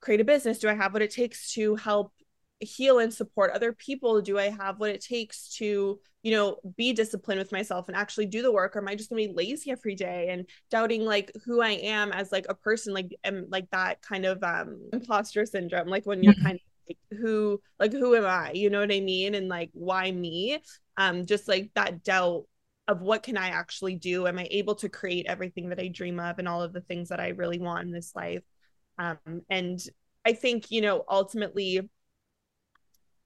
create 0.00 0.20
a 0.20 0.24
business? 0.24 0.58
Do 0.58 0.68
I 0.68 0.74
have 0.74 0.94
what 0.94 1.02
it 1.02 1.10
takes 1.10 1.52
to 1.52 1.76
help 1.76 2.12
heal 2.60 2.98
and 2.98 3.12
support 3.12 3.52
other 3.52 3.72
people? 3.72 4.20
Do 4.20 4.38
I 4.38 4.48
have 4.48 4.80
what 4.80 4.90
it 4.90 5.02
takes 5.02 5.54
to, 5.56 6.00
you 6.22 6.32
know, 6.32 6.56
be 6.76 6.92
disciplined 6.92 7.38
with 7.38 7.52
myself 7.52 7.88
and 7.88 7.96
actually 7.96 8.26
do 8.26 8.42
the 8.42 8.52
work? 8.52 8.76
Or 8.76 8.80
am 8.80 8.88
I 8.88 8.94
just 8.94 9.10
gonna 9.10 9.26
be 9.26 9.32
lazy 9.34 9.70
every 9.70 9.94
day 9.94 10.28
and 10.30 10.46
doubting 10.70 11.04
like 11.04 11.32
who 11.44 11.60
I 11.60 11.70
am 11.70 12.12
as 12.12 12.32
like 12.32 12.46
a 12.48 12.54
person, 12.54 12.94
like 12.94 13.14
and 13.24 13.50
like 13.50 13.70
that 13.70 14.02
kind 14.02 14.24
of 14.24 14.42
um 14.42 14.88
imposter 14.92 15.44
syndrome, 15.44 15.88
like 15.88 16.06
when 16.06 16.22
you're 16.22 16.32
mm-hmm. 16.34 16.42
kind 16.42 16.54
of 16.56 16.60
like 16.90 17.20
who 17.20 17.60
like 17.78 17.92
who 17.92 18.14
am 18.14 18.26
i? 18.26 18.52
You 18.52 18.70
know 18.70 18.80
what 18.80 18.92
i 18.92 19.00
mean? 19.00 19.34
And 19.34 19.48
like 19.48 19.70
why 19.72 20.10
me? 20.10 20.58
Um 20.96 21.26
just 21.26 21.48
like 21.48 21.70
that 21.74 22.02
doubt 22.02 22.44
of 22.88 23.00
what 23.02 23.22
can 23.22 23.36
i 23.36 23.48
actually 23.48 23.96
do? 23.96 24.26
Am 24.26 24.38
i 24.38 24.48
able 24.50 24.74
to 24.76 24.88
create 24.88 25.26
everything 25.28 25.68
that 25.70 25.80
i 25.80 25.88
dream 25.88 26.20
of 26.20 26.38
and 26.38 26.48
all 26.48 26.62
of 26.62 26.72
the 26.72 26.80
things 26.82 27.08
that 27.08 27.20
i 27.20 27.28
really 27.28 27.58
want 27.58 27.86
in 27.86 27.92
this 27.92 28.12
life? 28.14 28.42
Um 28.98 29.18
and 29.48 29.80
i 30.24 30.32
think 30.32 30.70
you 30.70 30.80
know 30.80 31.04
ultimately 31.08 31.88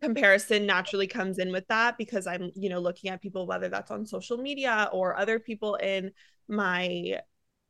comparison 0.02 0.66
naturally 0.66 1.06
comes 1.06 1.38
in 1.38 1.50
with 1.50 1.66
that 1.68 1.96
because 1.96 2.26
i'm 2.26 2.50
you 2.54 2.68
know 2.68 2.78
looking 2.78 3.08
at 3.10 3.22
people 3.22 3.46
whether 3.46 3.70
that's 3.70 3.90
on 3.90 4.04
social 4.04 4.36
media 4.36 4.90
or 4.92 5.16
other 5.16 5.38
people 5.38 5.76
in 5.76 6.10
my 6.46 7.18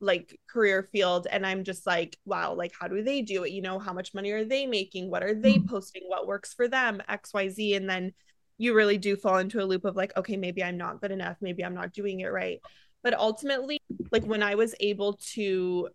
like 0.05 0.39
career 0.47 0.87
field 0.91 1.27
and 1.29 1.45
i'm 1.45 1.63
just 1.63 1.85
like 1.85 2.17
wow 2.25 2.53
like 2.53 2.73
how 2.79 2.87
do 2.87 3.03
they 3.03 3.21
do 3.21 3.43
it? 3.43 3.51
You 3.51 3.61
know 3.61 3.79
how 3.79 3.93
much 3.93 4.13
money 4.13 4.31
are 4.31 4.45
they 4.45 4.65
making? 4.65 5.09
What 5.09 5.23
are 5.23 5.33
they 5.33 5.55
mm-hmm. 5.55 5.67
posting? 5.67 6.03
What 6.07 6.27
works 6.27 6.53
for 6.53 6.67
them? 6.67 7.01
Xyz 7.09 7.75
and 7.75 7.89
then 7.89 8.13
you 8.57 8.73
really 8.73 8.97
do 8.97 9.17
fall 9.17 9.37
into 9.37 9.61
a 9.61 9.65
loop 9.65 9.85
of 9.85 9.95
like 9.95 10.15
okay 10.17 10.37
maybe 10.37 10.63
i'm 10.63 10.77
not 10.77 11.01
good 11.01 11.11
enough. 11.11 11.37
Maybe 11.41 11.63
i'm 11.63 11.75
not 11.75 11.93
doing 11.93 12.21
it 12.21 12.31
right. 12.31 12.59
But 13.03 13.13
ultimately 13.13 13.79
like 14.11 14.25
when 14.25 14.43
i 14.43 14.55
was 14.55 14.75
able 14.79 15.13
to 15.33 15.89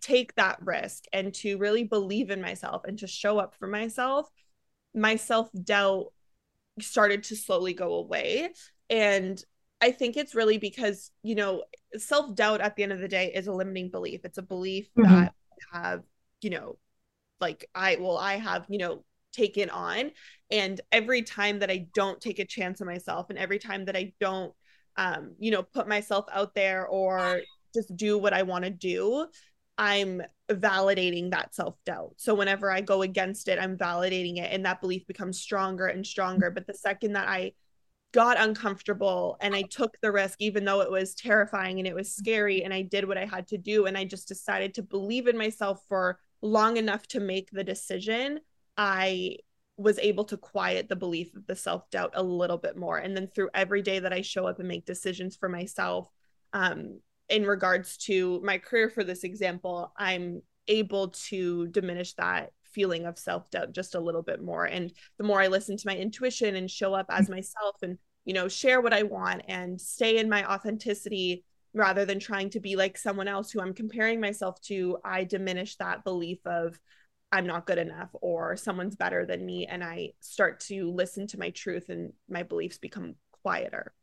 take 0.00 0.34
that 0.34 0.58
risk 0.62 1.04
and 1.12 1.32
to 1.34 1.56
really 1.58 1.84
believe 1.84 2.30
in 2.30 2.42
myself 2.42 2.82
and 2.84 2.98
to 2.98 3.06
show 3.06 3.38
up 3.38 3.54
for 3.54 3.66
myself 3.66 4.28
my 4.94 5.16
self 5.16 5.48
doubt 5.64 6.12
started 6.80 7.24
to 7.24 7.36
slowly 7.36 7.74
go 7.74 7.94
away. 7.94 8.50
And 8.90 9.42
I 9.80 9.92
think 9.92 10.16
it's 10.16 10.34
really 10.34 10.58
because, 10.58 11.10
you 11.22 11.34
know, 11.34 11.64
self 11.96 12.34
doubt 12.34 12.60
at 12.60 12.76
the 12.76 12.82
end 12.82 12.92
of 12.92 12.98
the 12.98 13.08
day 13.08 13.32
is 13.32 13.46
a 13.46 13.52
limiting 13.52 13.90
belief. 13.90 14.20
It's 14.24 14.38
a 14.38 14.42
belief 14.42 14.88
mm-hmm. 14.98 15.12
that 15.12 15.34
have, 15.72 16.02
you 16.40 16.50
know, 16.50 16.78
like 17.40 17.68
I, 17.74 17.96
well, 18.00 18.18
I 18.18 18.36
have, 18.36 18.66
you 18.68 18.78
know, 18.78 19.04
taken 19.32 19.70
on. 19.70 20.10
And 20.50 20.80
every 20.90 21.22
time 21.22 21.60
that 21.60 21.70
I 21.70 21.86
don't 21.94 22.20
take 22.20 22.38
a 22.38 22.44
chance 22.44 22.80
on 22.80 22.86
myself 22.86 23.30
and 23.30 23.38
every 23.38 23.58
time 23.58 23.84
that 23.84 23.96
I 23.96 24.12
don't, 24.20 24.52
um, 24.96 25.34
you 25.38 25.50
know, 25.50 25.62
put 25.62 25.86
myself 25.86 26.26
out 26.32 26.54
there 26.54 26.86
or 26.86 27.42
just 27.74 27.96
do 27.96 28.18
what 28.18 28.32
I 28.32 28.42
want 28.42 28.64
to 28.64 28.70
do, 28.70 29.26
I'm 29.76 30.22
validating 30.50 31.30
that 31.30 31.54
self 31.54 31.76
doubt. 31.86 32.14
So 32.16 32.34
whenever 32.34 32.70
I 32.70 32.80
go 32.80 33.02
against 33.02 33.46
it, 33.46 33.60
I'm 33.60 33.76
validating 33.78 34.38
it 34.38 34.50
and 34.52 34.64
that 34.64 34.80
belief 34.80 35.06
becomes 35.06 35.40
stronger 35.40 35.86
and 35.86 36.04
stronger. 36.04 36.50
But 36.50 36.66
the 36.66 36.74
second 36.74 37.12
that 37.12 37.28
I 37.28 37.52
got 38.18 38.40
uncomfortable 38.40 39.36
and 39.40 39.54
I 39.54 39.62
took 39.62 39.96
the 40.00 40.10
risk, 40.10 40.40
even 40.40 40.64
though 40.64 40.80
it 40.80 40.90
was 40.90 41.14
terrifying 41.14 41.78
and 41.78 41.86
it 41.86 41.94
was 41.94 42.12
scary. 42.12 42.64
And 42.64 42.74
I 42.74 42.82
did 42.82 43.06
what 43.06 43.16
I 43.16 43.24
had 43.24 43.46
to 43.46 43.58
do. 43.58 43.86
And 43.86 43.96
I 43.96 44.04
just 44.04 44.26
decided 44.26 44.74
to 44.74 44.82
believe 44.82 45.28
in 45.28 45.38
myself 45.38 45.84
for 45.88 46.18
long 46.42 46.78
enough 46.78 47.06
to 47.08 47.20
make 47.20 47.48
the 47.52 47.62
decision. 47.62 48.40
I 48.76 49.36
was 49.76 50.00
able 50.00 50.24
to 50.24 50.36
quiet 50.36 50.88
the 50.88 50.96
belief 50.96 51.32
of 51.36 51.46
the 51.46 51.54
self 51.54 51.88
doubt 51.90 52.10
a 52.14 52.22
little 52.24 52.58
bit 52.58 52.76
more. 52.76 52.98
And 52.98 53.16
then 53.16 53.28
through 53.28 53.50
every 53.54 53.82
day 53.82 54.00
that 54.00 54.12
I 54.12 54.22
show 54.22 54.48
up 54.48 54.58
and 54.58 54.66
make 54.66 54.84
decisions 54.84 55.36
for 55.36 55.48
myself, 55.48 56.10
um, 56.52 56.98
in 57.28 57.46
regards 57.46 57.98
to 57.98 58.40
my 58.42 58.58
career, 58.58 58.90
for 58.90 59.04
this 59.04 59.22
example, 59.22 59.92
I'm 59.96 60.42
able 60.66 61.10
to 61.28 61.68
diminish 61.68 62.14
that 62.14 62.50
feeling 62.64 63.06
of 63.06 63.16
self 63.16 63.48
doubt 63.52 63.72
just 63.72 63.94
a 63.94 64.00
little 64.00 64.22
bit 64.22 64.42
more. 64.42 64.64
And 64.64 64.92
the 65.18 65.24
more 65.24 65.40
I 65.40 65.46
listen 65.46 65.76
to 65.76 65.86
my 65.86 65.96
intuition 65.96 66.56
and 66.56 66.68
show 66.68 66.94
up 66.94 67.06
as 67.10 67.28
myself 67.28 67.76
and, 67.82 67.96
you 68.28 68.34
know, 68.34 68.46
share 68.46 68.82
what 68.82 68.92
I 68.92 69.04
want 69.04 69.40
and 69.48 69.80
stay 69.80 70.18
in 70.18 70.28
my 70.28 70.44
authenticity 70.44 71.46
rather 71.72 72.04
than 72.04 72.20
trying 72.20 72.50
to 72.50 72.60
be 72.60 72.76
like 72.76 72.98
someone 72.98 73.26
else 73.26 73.50
who 73.50 73.62
I'm 73.62 73.72
comparing 73.72 74.20
myself 74.20 74.60
to, 74.64 74.98
I 75.02 75.24
diminish 75.24 75.76
that 75.76 76.04
belief 76.04 76.38
of, 76.44 76.78
I'm 77.32 77.46
not 77.46 77.66
good 77.66 77.78
enough 77.78 78.10
or 78.12 78.54
someone's 78.58 78.96
better 78.96 79.24
than 79.24 79.46
me. 79.46 79.64
And 79.64 79.82
I 79.82 80.10
start 80.20 80.60
to 80.68 80.90
listen 80.90 81.26
to 81.28 81.38
my 81.38 81.48
truth 81.48 81.88
and 81.88 82.12
my 82.28 82.42
beliefs 82.42 82.76
become 82.76 83.14
quieter. 83.42 83.94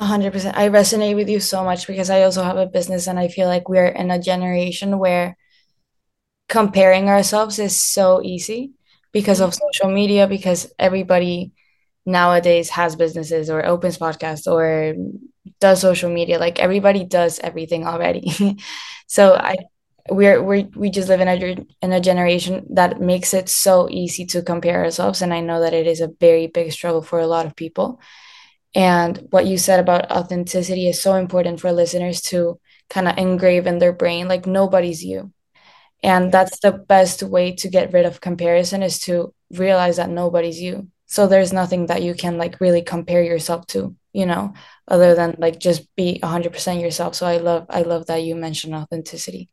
100%. 0.00 0.54
I 0.54 0.68
resonate 0.68 1.16
with 1.16 1.28
you 1.28 1.40
so 1.40 1.64
much 1.64 1.88
because 1.88 2.10
I 2.10 2.22
also 2.22 2.44
have 2.44 2.58
a 2.58 2.66
business 2.66 3.08
and 3.08 3.18
I 3.18 3.26
feel 3.26 3.48
like 3.48 3.68
we're 3.68 3.86
in 3.86 4.12
a 4.12 4.22
generation 4.22 5.00
where 5.00 5.36
comparing 6.48 7.08
ourselves 7.08 7.58
is 7.58 7.80
so 7.80 8.22
easy 8.22 8.70
because 9.10 9.40
of 9.40 9.50
mm-hmm. 9.50 9.66
social 9.72 9.92
media 9.92 10.28
because 10.28 10.72
everybody 10.78 11.54
nowadays 12.08 12.70
has 12.70 12.96
businesses 12.96 13.50
or 13.50 13.64
opens 13.64 13.98
podcasts 13.98 14.50
or 14.50 14.94
does 15.60 15.80
social 15.80 16.10
media 16.10 16.38
like 16.38 16.58
everybody 16.58 17.04
does 17.04 17.38
everything 17.40 17.86
already. 17.86 18.32
So 19.10 19.34
i 19.34 19.56
we're, 20.10 20.42
we're 20.42 20.68
we 20.74 20.90
just 20.90 21.08
live 21.08 21.20
in 21.20 21.28
a 21.28 21.66
in 21.82 21.92
a 21.92 22.00
generation 22.00 22.66
that 22.70 23.00
makes 23.00 23.34
it 23.34 23.48
so 23.48 23.88
easy 23.90 24.24
to 24.26 24.42
compare 24.42 24.84
ourselves 24.84 25.22
and 25.22 25.32
i 25.34 25.40
know 25.40 25.60
that 25.60 25.74
it 25.74 25.86
is 25.86 26.00
a 26.00 26.12
very 26.20 26.46
big 26.46 26.72
struggle 26.72 27.02
for 27.02 27.20
a 27.20 27.26
lot 27.26 27.46
of 27.46 27.56
people. 27.56 28.00
And 28.74 29.26
what 29.30 29.46
you 29.46 29.58
said 29.58 29.80
about 29.80 30.10
authenticity 30.10 30.88
is 30.88 31.02
so 31.02 31.14
important 31.14 31.60
for 31.60 31.72
listeners 31.72 32.20
to 32.32 32.60
kind 32.90 33.08
of 33.08 33.16
engrave 33.18 33.66
in 33.66 33.78
their 33.78 33.92
brain 33.92 34.28
like 34.28 34.46
nobody's 34.46 35.02
you. 35.02 35.32
And 36.02 36.30
that's 36.30 36.60
the 36.60 36.72
best 36.72 37.22
way 37.22 37.52
to 37.56 37.68
get 37.68 37.92
rid 37.92 38.06
of 38.06 38.20
comparison 38.20 38.82
is 38.82 38.98
to 39.00 39.34
realize 39.50 39.96
that 39.96 40.10
nobody's 40.10 40.60
you 40.60 40.88
so 41.08 41.26
there's 41.26 41.52
nothing 41.52 41.86
that 41.86 42.02
you 42.02 42.14
can 42.14 42.38
like 42.38 42.60
really 42.60 42.82
compare 42.82 43.22
yourself 43.22 43.66
to 43.66 43.96
you 44.12 44.26
know 44.26 44.52
other 44.86 45.14
than 45.14 45.34
like 45.38 45.58
just 45.58 45.94
be 45.96 46.20
100% 46.22 46.80
yourself. 46.80 47.14
So 47.14 47.26
i 47.26 47.38
love 47.38 47.66
i 47.70 47.82
love 47.82 48.06
that 48.06 48.22
you 48.22 48.36
mentioned 48.36 48.74
authenticity. 48.74 49.48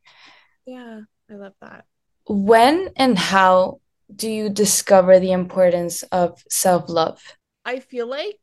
Yeah 0.66 1.02
i 1.30 1.34
love 1.34 1.54
that. 1.62 1.86
When 2.28 2.90
and 2.96 3.18
how 3.18 3.80
do 4.14 4.30
you 4.30 4.50
discover 4.50 5.20
the 5.20 5.32
importance 5.32 6.04
of 6.04 6.44
self-love? 6.50 7.22
I 7.64 7.80
feel 7.80 8.08
like 8.08 8.38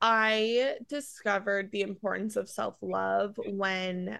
i 0.00 0.76
discovered 0.88 1.70
the 1.70 1.82
importance 1.82 2.34
of 2.34 2.48
self-love 2.48 3.38
when 3.46 4.18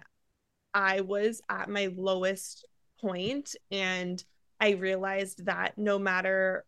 i 0.73 1.01
was 1.01 1.41
at 1.49 1.67
my 1.69 1.89
lowest 1.93 2.65
point 3.01 3.53
and 3.69 4.23
I 4.63 4.71
realized 4.71 5.47
that 5.47 5.77
no 5.77 5.99
matter 5.99 6.63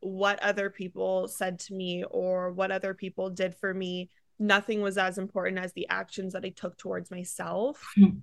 what 0.00 0.42
other 0.42 0.70
people 0.70 1.28
said 1.28 1.58
to 1.60 1.74
me 1.74 2.04
or 2.10 2.52
what 2.52 2.70
other 2.70 2.94
people 2.94 3.30
did 3.30 3.54
for 3.54 3.72
me, 3.72 4.10
nothing 4.38 4.80
was 4.80 4.98
as 4.98 5.18
important 5.18 5.58
as 5.58 5.72
the 5.72 5.88
actions 5.88 6.32
that 6.32 6.44
I 6.44 6.50
took 6.50 6.76
towards 6.78 7.10
myself. 7.10 7.84
Mm-hmm. 7.98 8.18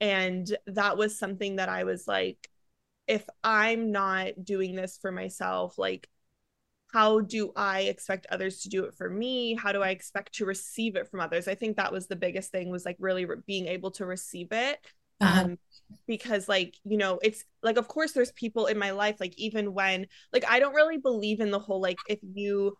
And 0.00 0.56
that 0.66 0.96
was 0.96 1.18
something 1.18 1.56
that 1.56 1.68
I 1.68 1.84
was 1.84 2.06
like, 2.06 2.48
if 3.06 3.24
I'm 3.42 3.92
not 3.92 4.44
doing 4.44 4.74
this 4.74 4.98
for 5.00 5.10
myself, 5.10 5.78
like, 5.78 6.08
how 6.92 7.20
do 7.20 7.52
I 7.56 7.82
expect 7.82 8.26
others 8.30 8.60
to 8.60 8.68
do 8.68 8.84
it 8.84 8.94
for 8.94 9.10
me? 9.10 9.54
How 9.54 9.72
do 9.72 9.82
I 9.82 9.90
expect 9.90 10.34
to 10.34 10.46
receive 10.46 10.96
it 10.96 11.10
from 11.10 11.20
others? 11.20 11.48
I 11.48 11.54
think 11.54 11.76
that 11.76 11.92
was 11.92 12.06
the 12.06 12.16
biggest 12.16 12.50
thing 12.52 12.70
was 12.70 12.84
like 12.84 12.96
really 12.98 13.24
re- 13.24 13.36
being 13.46 13.66
able 13.66 13.90
to 13.92 14.06
receive 14.06 14.48
it. 14.52 14.78
Uh-huh. 15.20 15.44
Um, 15.44 15.58
because 16.06 16.48
like 16.48 16.76
you 16.84 16.96
know 16.96 17.18
it's 17.22 17.44
like 17.62 17.76
of 17.76 17.88
course 17.88 18.12
there's 18.12 18.32
people 18.32 18.66
in 18.66 18.78
my 18.78 18.90
life 18.90 19.16
like 19.20 19.34
even 19.36 19.72
when 19.72 20.06
like 20.32 20.44
i 20.48 20.58
don't 20.58 20.74
really 20.74 20.98
believe 20.98 21.40
in 21.40 21.50
the 21.50 21.58
whole 21.58 21.80
like 21.80 21.98
if 22.08 22.18
you 22.22 22.76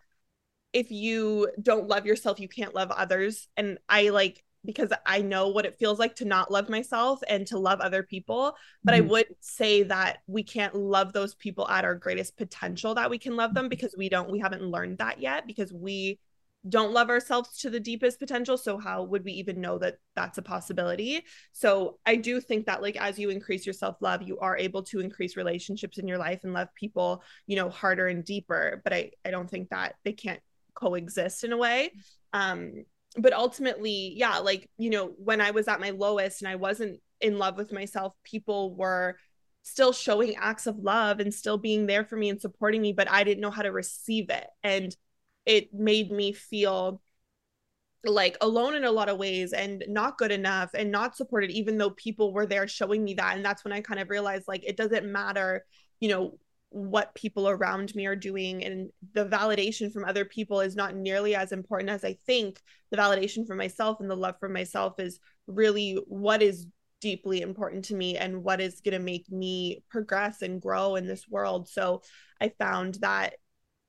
if 0.72 0.90
you 0.90 1.48
don't 1.62 1.88
love 1.88 2.06
yourself 2.06 2.40
you 2.40 2.48
can't 2.48 2.74
love 2.74 2.90
others 2.90 3.48
and 3.56 3.78
i 3.88 4.08
like 4.10 4.44
because 4.64 4.90
i 5.06 5.20
know 5.22 5.48
what 5.48 5.64
it 5.64 5.78
feels 5.78 5.98
like 5.98 6.16
to 6.16 6.24
not 6.24 6.50
love 6.50 6.68
myself 6.68 7.20
and 7.28 7.46
to 7.46 7.58
love 7.58 7.80
other 7.80 8.02
people 8.02 8.54
but 8.82 8.94
mm-hmm. 8.94 9.04
i 9.04 9.10
would 9.10 9.26
say 9.40 9.84
that 9.84 10.18
we 10.26 10.42
can't 10.42 10.74
love 10.74 11.12
those 11.12 11.34
people 11.34 11.68
at 11.68 11.84
our 11.84 11.94
greatest 11.94 12.36
potential 12.36 12.94
that 12.94 13.10
we 13.10 13.18
can 13.18 13.36
love 13.36 13.54
them 13.54 13.68
because 13.68 13.94
we 13.96 14.08
don't 14.08 14.30
we 14.30 14.40
haven't 14.40 14.62
learned 14.62 14.98
that 14.98 15.20
yet 15.20 15.46
because 15.46 15.72
we 15.72 16.18
don't 16.68 16.92
love 16.92 17.10
ourselves 17.10 17.58
to 17.58 17.70
the 17.70 17.80
deepest 17.80 18.18
potential 18.18 18.56
so 18.56 18.78
how 18.78 19.02
would 19.02 19.24
we 19.24 19.32
even 19.32 19.60
know 19.60 19.78
that 19.78 19.96
that's 20.14 20.38
a 20.38 20.42
possibility? 20.42 21.22
So 21.52 21.98
i 22.06 22.16
do 22.16 22.40
think 22.40 22.66
that 22.66 22.82
like 22.82 22.96
as 22.96 23.18
you 23.18 23.30
increase 23.30 23.66
your 23.66 23.72
self-love 23.72 24.22
you 24.22 24.38
are 24.38 24.56
able 24.56 24.82
to 24.84 25.00
increase 25.00 25.36
relationships 25.36 25.98
in 25.98 26.08
your 26.08 26.18
life 26.18 26.40
and 26.44 26.52
love 26.52 26.68
people 26.74 27.22
you 27.46 27.56
know 27.56 27.68
harder 27.68 28.06
and 28.06 28.24
deeper 28.24 28.80
but 28.84 28.92
i 28.92 29.10
i 29.24 29.30
don't 29.30 29.50
think 29.50 29.70
that 29.70 29.94
they 30.04 30.12
can't 30.12 30.40
coexist 30.74 31.44
in 31.44 31.52
a 31.52 31.56
way. 31.56 31.90
Um 32.32 32.84
but 33.18 33.32
ultimately 33.32 34.12
yeah 34.16 34.38
like 34.38 34.68
you 34.76 34.90
know 34.90 35.14
when 35.18 35.40
i 35.40 35.50
was 35.50 35.68
at 35.68 35.80
my 35.80 35.90
lowest 35.90 36.42
and 36.42 36.48
i 36.48 36.56
wasn't 36.56 37.00
in 37.20 37.38
love 37.38 37.56
with 37.56 37.72
myself 37.72 38.12
people 38.24 38.74
were 38.74 39.16
still 39.62 39.92
showing 39.92 40.36
acts 40.36 40.66
of 40.66 40.76
love 40.78 41.18
and 41.18 41.32
still 41.32 41.56
being 41.56 41.86
there 41.86 42.04
for 42.04 42.16
me 42.16 42.28
and 42.28 42.40
supporting 42.40 42.82
me 42.82 42.92
but 42.92 43.10
i 43.10 43.24
didn't 43.24 43.40
know 43.40 43.50
how 43.50 43.62
to 43.62 43.72
receive 43.72 44.28
it. 44.30 44.46
And 44.62 44.94
it 45.46 45.72
made 45.72 46.10
me 46.10 46.32
feel 46.32 47.00
like 48.04 48.36
alone 48.40 48.74
in 48.74 48.84
a 48.84 48.92
lot 48.92 49.08
of 49.08 49.18
ways 49.18 49.52
and 49.52 49.84
not 49.88 50.18
good 50.18 50.30
enough 50.30 50.70
and 50.74 50.92
not 50.92 51.16
supported 51.16 51.50
even 51.50 51.78
though 51.78 51.90
people 51.90 52.32
were 52.32 52.46
there 52.46 52.68
showing 52.68 53.02
me 53.02 53.14
that. 53.14 53.36
And 53.36 53.44
that's 53.44 53.64
when 53.64 53.72
i 53.72 53.80
kind 53.80 54.00
of 54.00 54.10
realized 54.10 54.46
like 54.46 54.64
it 54.64 54.76
doesn't 54.76 55.10
matter 55.10 55.64
you 55.98 56.08
know 56.08 56.38
what 56.70 57.14
people 57.14 57.48
around 57.48 57.94
me 57.94 58.06
are 58.06 58.16
doing. 58.16 58.64
And 58.64 58.90
the 59.14 59.24
validation 59.24 59.92
from 59.92 60.04
other 60.04 60.24
people 60.24 60.60
is 60.60 60.76
not 60.76 60.94
nearly 60.94 61.34
as 61.34 61.52
important 61.52 61.90
as 61.90 62.04
i 62.04 62.14
think. 62.26 62.60
The 62.90 62.96
validation 62.96 63.46
for 63.46 63.54
myself 63.54 64.00
and 64.00 64.10
the 64.10 64.16
love 64.16 64.36
for 64.38 64.48
myself 64.48 64.98
is 65.00 65.18
really 65.46 65.98
what 66.06 66.42
is 66.42 66.66
deeply 67.00 67.40
important 67.40 67.86
to 67.86 67.94
me 67.94 68.16
and 68.16 68.42
what 68.42 68.60
is 68.60 68.80
going 68.80 68.98
to 68.98 69.04
make 69.04 69.30
me 69.30 69.84
progress 69.90 70.42
and 70.42 70.60
grow 70.60 70.96
in 70.96 71.06
this 71.06 71.28
world. 71.28 71.68
So 71.68 72.02
i 72.40 72.50
found 72.58 72.96
that 72.96 73.34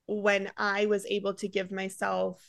when 0.07 0.51
I 0.57 0.85
was 0.85 1.05
able 1.05 1.33
to 1.35 1.47
give 1.47 1.71
myself 1.71 2.41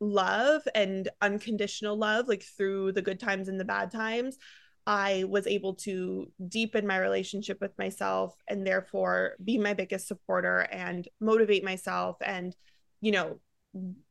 love 0.00 0.62
and 0.74 1.08
unconditional 1.20 1.96
love, 1.96 2.28
like 2.28 2.42
through 2.42 2.92
the 2.92 3.02
good 3.02 3.20
times 3.20 3.48
and 3.48 3.58
the 3.58 3.64
bad 3.64 3.90
times, 3.90 4.38
I 4.86 5.24
was 5.24 5.46
able 5.46 5.74
to 5.74 6.30
deepen 6.48 6.86
my 6.86 6.98
relationship 6.98 7.60
with 7.60 7.76
myself 7.76 8.40
and 8.46 8.64
therefore 8.64 9.34
be 9.42 9.58
my 9.58 9.74
biggest 9.74 10.06
supporter 10.06 10.60
and 10.70 11.08
motivate 11.20 11.64
myself 11.64 12.16
and, 12.20 12.54
you 13.00 13.10
know, 13.10 13.40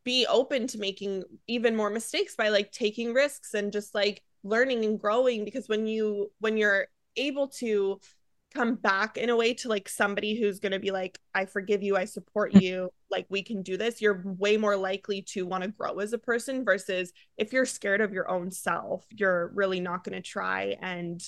be 0.04 0.28
open 0.28 0.68
to 0.68 0.78
making 0.78 1.24
even 1.48 1.76
more 1.76 1.90
mistakes 1.90 2.36
by 2.36 2.50
like 2.50 2.72
taking 2.72 3.14
risks 3.14 3.54
and 3.54 3.72
just 3.72 3.96
like 3.96 4.22
learning 4.44 4.84
and 4.84 5.00
growing. 5.00 5.46
Because 5.46 5.70
when 5.70 5.88
you 5.88 6.32
when 6.40 6.58
you're 6.58 6.88
able 7.16 7.48
to 7.48 8.00
come 8.56 8.76
back 8.76 9.18
in 9.18 9.30
a 9.30 9.36
way 9.36 9.54
to 9.54 9.68
like 9.68 9.90
somebody 9.90 10.40
who's 10.40 10.60
going 10.60 10.72
to 10.72 10.80
be 10.80 10.92
like 10.92 11.20
i 11.34 11.46
forgive 11.46 11.84
you 11.84 11.98
i 11.98 12.06
support 12.06 12.54
mm. 12.54 12.62
you 12.62 12.90
like 13.12 13.26
we 13.30 13.44
can 13.44 13.62
do 13.62 13.76
this 13.76 14.02
you're 14.02 14.24
way 14.26 14.56
more 14.56 14.78
likely 14.78 15.22
to 15.22 15.46
want 15.46 15.64
to 15.64 15.70
grow 15.70 16.00
as 16.00 16.14
a 16.14 16.18
person 16.18 16.64
versus 16.64 17.12
if 17.38 17.52
you're 17.52 17.66
scared 17.66 18.02
of 18.02 18.14
your 18.14 18.30
own 18.30 18.50
self 18.50 19.06
you're 19.12 19.52
really 19.54 19.80
not 19.80 20.04
going 20.04 20.16
to 20.16 20.22
try 20.22 20.76
and 20.82 21.22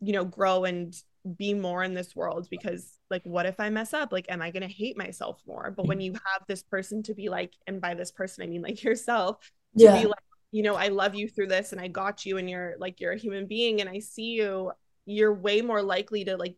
you 0.00 0.12
know 0.12 0.24
grow 0.24 0.64
and 0.64 0.94
be 1.36 1.54
more 1.54 1.84
in 1.84 1.94
this 1.94 2.16
world 2.16 2.48
because 2.50 2.98
like 3.08 3.22
what 3.24 3.46
if 3.46 3.60
i 3.60 3.70
mess 3.70 3.94
up 3.94 4.10
like 4.10 4.26
am 4.28 4.42
i 4.42 4.50
going 4.50 4.66
to 4.66 4.74
hate 4.74 4.98
myself 4.98 5.40
more 5.46 5.72
but 5.76 5.86
when 5.86 5.98
mm. 5.98 6.04
you 6.06 6.12
have 6.12 6.42
this 6.48 6.64
person 6.64 7.02
to 7.02 7.14
be 7.14 7.28
like 7.28 7.52
and 7.68 7.80
by 7.80 7.94
this 7.94 8.10
person 8.10 8.42
i 8.42 8.46
mean 8.46 8.62
like 8.62 8.82
yourself 8.82 9.38
to 9.78 9.84
yeah. 9.84 10.00
be 10.00 10.06
like 10.06 10.18
you 10.50 10.64
know 10.64 10.74
i 10.74 10.88
love 10.88 11.14
you 11.14 11.28
through 11.28 11.46
this 11.46 11.70
and 11.70 11.80
i 11.80 11.86
got 11.86 12.26
you 12.26 12.38
and 12.38 12.50
you're 12.50 12.74
like 12.80 13.00
you're 13.00 13.12
a 13.12 13.18
human 13.18 13.46
being 13.46 13.80
and 13.80 13.88
i 13.88 14.00
see 14.00 14.32
you 14.32 14.72
you're 15.06 15.34
way 15.34 15.62
more 15.62 15.82
likely 15.82 16.24
to 16.24 16.36
like 16.36 16.56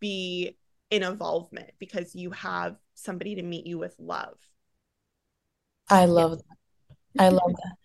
be 0.00 0.56
in 0.90 1.02
involvement 1.02 1.70
because 1.78 2.14
you 2.14 2.30
have 2.30 2.76
somebody 2.94 3.36
to 3.36 3.42
meet 3.42 3.66
you 3.66 3.78
with 3.78 3.94
love. 3.98 4.36
I 5.88 6.06
love 6.06 6.38
that. 6.38 7.22
I 7.22 7.28
love 7.28 7.52
that. 7.52 7.76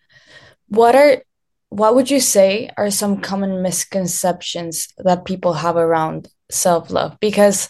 What 0.68 0.96
are 0.96 1.24
what 1.70 1.96
would 1.96 2.12
you 2.12 2.20
say 2.20 2.70
are 2.76 2.92
some 2.92 3.22
common 3.22 3.62
misconceptions 3.62 4.90
that 4.98 5.26
people 5.26 5.54
have 5.54 5.78
around 5.78 6.28
self-love? 6.50 7.18
Because 7.22 7.70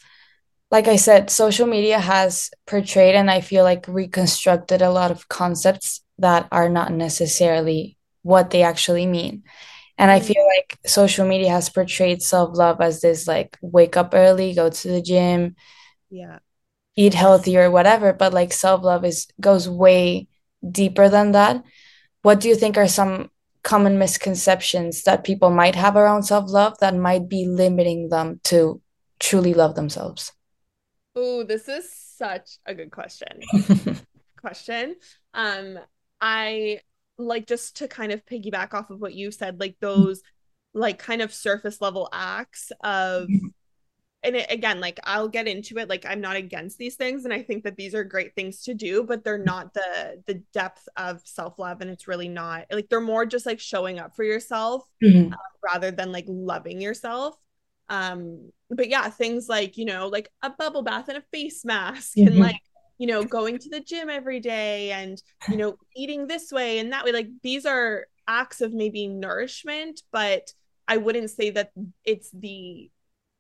like 0.72 0.88
I 0.88 0.96
said, 0.96 1.30
social 1.30 1.68
media 1.68 2.00
has 2.00 2.50
portrayed 2.66 3.14
and 3.14 3.30
I 3.30 3.42
feel 3.42 3.64
like 3.64 3.86
reconstructed 3.88 4.82
a 4.82 4.90
lot 4.90 5.12
of 5.12 5.28
concepts 5.28 6.02
that 6.18 6.48
are 6.52 6.70
not 6.70 6.92
necessarily 6.92 7.98
what 8.24 8.52
they 8.52 8.64
actually 8.64 9.06
mean. 9.06 9.44
And 10.02 10.10
I 10.10 10.20
feel 10.20 10.44
like 10.58 10.80
social 10.84 11.28
media 11.28 11.52
has 11.52 11.70
portrayed 11.70 12.24
self 12.24 12.58
love 12.58 12.82
as 12.82 13.02
this 13.02 13.28
like 13.28 13.56
wake 13.62 13.96
up 13.96 14.16
early, 14.16 14.56
go 14.56 14.68
to 14.68 14.88
the 14.88 15.00
gym, 15.00 15.56
yeah, 16.10 16.40
eat 16.96 17.14
healthy 17.14 17.56
or 17.56 17.70
whatever. 17.70 18.12
But 18.12 18.34
like 18.34 18.52
self 18.52 18.82
love 18.82 19.06
is 19.06 19.28
goes 19.40 19.70
way 19.70 20.28
deeper 20.68 21.08
than 21.08 21.34
that. 21.34 21.64
What 22.24 22.40
do 22.40 22.50
you 22.50 22.56
think 22.56 22.78
are 22.78 22.88
some 22.88 23.30
common 23.62 24.00
misconceptions 24.00 25.04
that 25.04 25.24
people 25.24 25.52
might 25.52 25.76
have 25.76 25.96
around 25.96 26.24
self 26.24 26.50
love 26.50 26.80
that 26.80 26.96
might 26.96 27.30
be 27.30 27.46
limiting 27.46 28.10
them 28.10 28.42
to 28.46 28.82
truly 29.20 29.54
love 29.54 29.76
themselves? 29.76 30.32
Oh, 31.16 31.44
this 31.44 31.70
is 31.70 31.88
such 31.94 32.58
a 32.66 32.74
good 32.74 32.90
question. 32.90 33.40
question. 34.42 34.96
Um, 35.36 35.78
I 36.20 36.80
like 37.26 37.48
just 37.48 37.78
to 37.78 37.88
kind 37.88 38.12
of 38.12 38.26
piggyback 38.26 38.74
off 38.74 38.90
of 38.90 39.00
what 39.00 39.14
you 39.14 39.32
said 39.32 39.60
like 39.60 39.76
those 39.80 40.22
like 40.74 41.00
kind 41.00 41.22
of 41.22 41.34
surface 41.34 41.82
level 41.82 42.10
acts 42.14 42.72
of 42.82 43.28
mm-hmm. 43.28 43.48
and 44.24 44.36
it, 44.36 44.50
again 44.50 44.80
like 44.80 45.00
i'll 45.04 45.28
get 45.28 45.48
into 45.48 45.78
it 45.78 45.90
like 45.90 46.06
i'm 46.06 46.22
not 46.22 46.36
against 46.36 46.78
these 46.78 46.96
things 46.96 47.26
and 47.26 47.34
i 47.34 47.42
think 47.42 47.64
that 47.64 47.76
these 47.76 47.94
are 47.94 48.04
great 48.04 48.34
things 48.36 48.64
to 48.64 48.74
do 48.74 49.04
but 49.04 49.24
they're 49.24 49.38
not 49.38 49.74
the 49.74 50.22
the 50.28 50.36
depth 50.54 50.88
of 50.96 51.22
self-love 51.26 51.82
and 51.82 51.90
it's 51.90 52.08
really 52.08 52.30
not 52.30 52.66
like 52.72 52.88
they're 52.90 53.02
more 53.02 53.26
just 53.26 53.46
like 53.46 53.60
showing 53.60 54.00
up 54.00 54.16
for 54.16 54.24
yourself 54.24 54.86
mm-hmm. 55.04 55.34
uh, 55.34 55.38
rather 55.64 55.92
than 55.92 56.12
like 56.12 56.26
loving 56.28 56.80
yourself 56.80 57.36
um 57.90 58.50
but 58.70 58.88
yeah 58.88 59.10
things 59.10 59.50
like 59.50 59.78
you 59.78 59.84
know 59.84 60.08
like 60.08 60.30
a 60.42 60.50
bubble 60.50 60.82
bath 60.82 61.10
and 61.10 61.18
a 61.18 61.24
face 61.34 61.66
mask 61.66 62.16
mm-hmm. 62.16 62.28
and 62.28 62.40
like 62.40 62.62
you 63.02 63.08
know, 63.08 63.24
going 63.24 63.58
to 63.58 63.68
the 63.68 63.80
gym 63.80 64.12
every 64.12 64.40
day 64.40 64.92
and, 64.92 65.20
you 65.50 65.58
know, 65.58 65.76
eating 65.96 66.28
this 66.28 66.52
way 66.52 66.78
and 66.78 66.94
that 66.94 67.04
way. 67.04 67.12
Like 67.12 67.30
these 67.42 67.66
are 67.66 68.06
acts 68.28 68.62
of 68.62 68.74
maybe 68.76 69.08
nourishment, 69.08 70.04
but 70.12 70.54
I 70.88 70.98
wouldn't 70.98 71.32
say 71.32 71.50
that 71.50 71.72
it's 72.06 72.30
the 72.30 72.92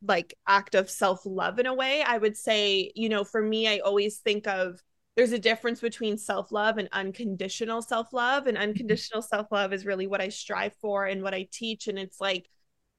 like 0.02 0.34
act 0.47 0.74
of 0.74 0.89
self-love 0.89 1.60
in 1.60 1.67
a 1.67 1.76
way. 1.76 2.02
I 2.02 2.17
would 2.17 2.36
say, 2.36 2.91
you 2.95 3.08
know, 3.08 3.24
for 3.24 3.39
me, 3.39 3.67
I 3.67 3.78
always 3.86 4.17
think 4.17 4.47
of 4.47 4.82
there's 5.15 5.32
a 5.32 5.38
difference 5.38 5.80
between 5.80 6.17
self-love 6.17 6.80
and 6.80 6.89
unconditional 6.91 7.84
self-love 7.84 8.47
and 8.47 8.58
mm-hmm. 8.58 8.69
unconditional 8.69 9.21
self-love 9.21 9.74
is 9.74 9.86
really 9.86 10.08
what 10.08 10.21
I 10.21 10.30
strive 10.30 10.74
for 10.82 11.06
and 11.06 11.21
what 11.21 11.36
I 11.36 11.47
teach 11.52 11.88
and 11.88 12.00
it's 12.00 12.19
like 12.19 12.50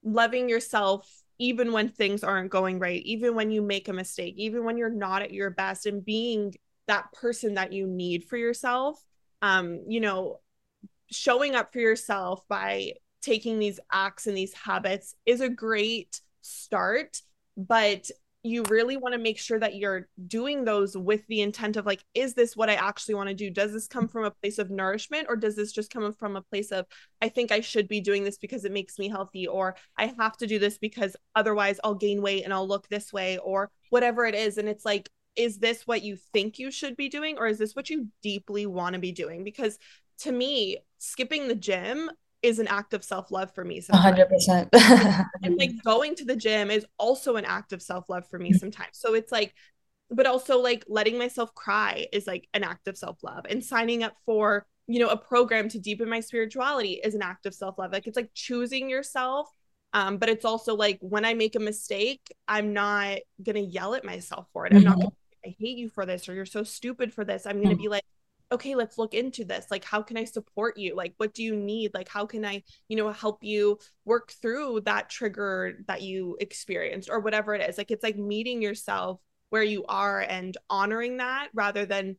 loving 0.04 0.48
yourself 0.48 1.10
even 1.38 1.72
when 1.72 1.88
things 1.88 2.22
aren't 2.22 2.50
going 2.50 2.78
right, 2.78 3.02
even 3.04 3.34
when 3.34 3.50
you 3.50 3.62
make 3.62 3.88
a 3.88 3.92
mistake, 3.92 4.34
even 4.36 4.64
when 4.64 4.76
you're 4.76 4.90
not 4.90 5.22
at 5.22 5.32
your 5.32 5.50
best, 5.50 5.86
and 5.86 6.04
being 6.04 6.54
that 6.88 7.12
person 7.12 7.54
that 7.54 7.72
you 7.72 7.86
need 7.86 8.24
for 8.24 8.36
yourself. 8.36 9.02
Um, 9.40 9.82
you 9.88 10.00
know, 10.00 10.40
showing 11.10 11.54
up 11.54 11.72
for 11.72 11.80
yourself 11.80 12.46
by 12.48 12.92
taking 13.22 13.58
these 13.58 13.80
acts 13.90 14.26
and 14.26 14.36
these 14.36 14.54
habits 14.54 15.14
is 15.26 15.40
a 15.40 15.48
great 15.48 16.20
start, 16.40 17.20
but 17.56 18.10
you 18.42 18.64
really 18.68 18.96
want 18.96 19.12
to 19.12 19.20
make 19.20 19.38
sure 19.38 19.58
that 19.58 19.76
you're 19.76 20.08
doing 20.26 20.64
those 20.64 20.96
with 20.96 21.24
the 21.28 21.42
intent 21.42 21.76
of 21.76 21.86
like 21.86 22.04
is 22.14 22.34
this 22.34 22.56
what 22.56 22.68
i 22.68 22.74
actually 22.74 23.14
want 23.14 23.28
to 23.28 23.34
do? 23.34 23.50
Does 23.50 23.72
this 23.72 23.86
come 23.86 24.08
from 24.08 24.24
a 24.24 24.30
place 24.30 24.58
of 24.58 24.70
nourishment 24.70 25.26
or 25.28 25.36
does 25.36 25.54
this 25.54 25.72
just 25.72 25.92
come 25.92 26.12
from 26.12 26.36
a 26.36 26.42
place 26.42 26.72
of 26.72 26.86
i 27.20 27.28
think 27.28 27.52
i 27.52 27.60
should 27.60 27.88
be 27.88 28.00
doing 28.00 28.24
this 28.24 28.38
because 28.38 28.64
it 28.64 28.72
makes 28.72 28.98
me 28.98 29.08
healthy 29.08 29.46
or 29.46 29.76
i 29.96 30.12
have 30.18 30.36
to 30.38 30.46
do 30.46 30.58
this 30.58 30.78
because 30.78 31.16
otherwise 31.36 31.78
i'll 31.84 31.94
gain 31.94 32.20
weight 32.20 32.44
and 32.44 32.52
i'll 32.52 32.66
look 32.66 32.88
this 32.88 33.12
way 33.12 33.38
or 33.38 33.70
whatever 33.90 34.24
it 34.24 34.34
is 34.34 34.58
and 34.58 34.68
it's 34.68 34.84
like 34.84 35.08
is 35.36 35.58
this 35.58 35.86
what 35.86 36.02
you 36.02 36.16
think 36.16 36.58
you 36.58 36.70
should 36.70 36.96
be 36.96 37.08
doing 37.08 37.38
or 37.38 37.46
is 37.46 37.58
this 37.58 37.74
what 37.74 37.90
you 37.90 38.08
deeply 38.22 38.66
want 38.66 38.94
to 38.94 39.00
be 39.00 39.12
doing? 39.12 39.44
Because 39.44 39.78
to 40.18 40.32
me 40.32 40.78
skipping 40.98 41.48
the 41.48 41.54
gym 41.54 42.10
is 42.42 42.58
an 42.58 42.66
act 42.68 42.94
of 42.94 43.04
self-love 43.04 43.54
for 43.54 43.64
me 43.64 43.80
sometimes. 43.80 44.18
100% 44.18 45.26
and 45.42 45.56
like 45.58 45.70
going 45.84 46.14
to 46.16 46.24
the 46.24 46.36
gym 46.36 46.70
is 46.70 46.84
also 46.98 47.36
an 47.36 47.44
act 47.44 47.72
of 47.72 47.80
self-love 47.80 48.26
for 48.28 48.38
me 48.38 48.50
mm-hmm. 48.50 48.58
sometimes 48.58 48.90
so 48.92 49.14
it's 49.14 49.32
like 49.32 49.54
but 50.10 50.26
also 50.26 50.60
like 50.60 50.84
letting 50.88 51.18
myself 51.18 51.54
cry 51.54 52.06
is 52.12 52.26
like 52.26 52.48
an 52.52 52.64
act 52.64 52.88
of 52.88 52.98
self-love 52.98 53.46
and 53.48 53.64
signing 53.64 54.02
up 54.02 54.14
for 54.26 54.66
you 54.86 54.98
know 54.98 55.08
a 55.08 55.16
program 55.16 55.68
to 55.68 55.78
deepen 55.78 56.08
my 56.08 56.20
spirituality 56.20 57.00
is 57.02 57.14
an 57.14 57.22
act 57.22 57.46
of 57.46 57.54
self-love 57.54 57.92
like 57.92 58.06
it's 58.06 58.16
like 58.16 58.30
choosing 58.34 58.90
yourself 58.90 59.48
um 59.92 60.18
but 60.18 60.28
it's 60.28 60.44
also 60.44 60.74
like 60.74 60.98
when 61.00 61.24
i 61.24 61.34
make 61.34 61.54
a 61.54 61.60
mistake 61.60 62.34
i'm 62.48 62.72
not 62.72 63.18
gonna 63.42 63.60
yell 63.60 63.94
at 63.94 64.04
myself 64.04 64.46
for 64.52 64.66
it 64.66 64.70
mm-hmm. 64.70 64.78
i'm 64.78 64.84
not 64.84 64.92
mm-hmm. 64.94 65.02
gonna 65.02 65.14
i 65.46 65.54
hate 65.58 65.78
you 65.78 65.88
for 65.88 66.04
this 66.04 66.28
or 66.28 66.34
you're 66.34 66.44
so 66.44 66.62
stupid 66.62 67.12
for 67.12 67.24
this 67.24 67.46
i'm 67.46 67.62
gonna 67.62 67.74
mm-hmm. 67.74 67.82
be 67.82 67.88
like 67.88 68.04
okay 68.52 68.74
let's 68.74 68.98
look 68.98 69.14
into 69.14 69.44
this 69.44 69.66
like 69.70 69.84
how 69.84 70.02
can 70.02 70.16
i 70.16 70.24
support 70.24 70.76
you 70.76 70.94
like 70.94 71.14
what 71.16 71.32
do 71.32 71.42
you 71.42 71.56
need 71.56 71.92
like 71.94 72.08
how 72.08 72.26
can 72.26 72.44
i 72.44 72.62
you 72.88 72.96
know 72.96 73.10
help 73.10 73.42
you 73.42 73.78
work 74.04 74.32
through 74.40 74.80
that 74.80 75.08
trigger 75.08 75.78
that 75.88 76.02
you 76.02 76.36
experienced 76.40 77.08
or 77.10 77.20
whatever 77.20 77.54
it 77.54 77.68
is 77.68 77.78
like 77.78 77.90
it's 77.90 78.02
like 78.02 78.16
meeting 78.16 78.60
yourself 78.62 79.20
where 79.50 79.62
you 79.62 79.84
are 79.86 80.20
and 80.20 80.56
honoring 80.70 81.16
that 81.16 81.48
rather 81.54 81.86
than 81.86 82.16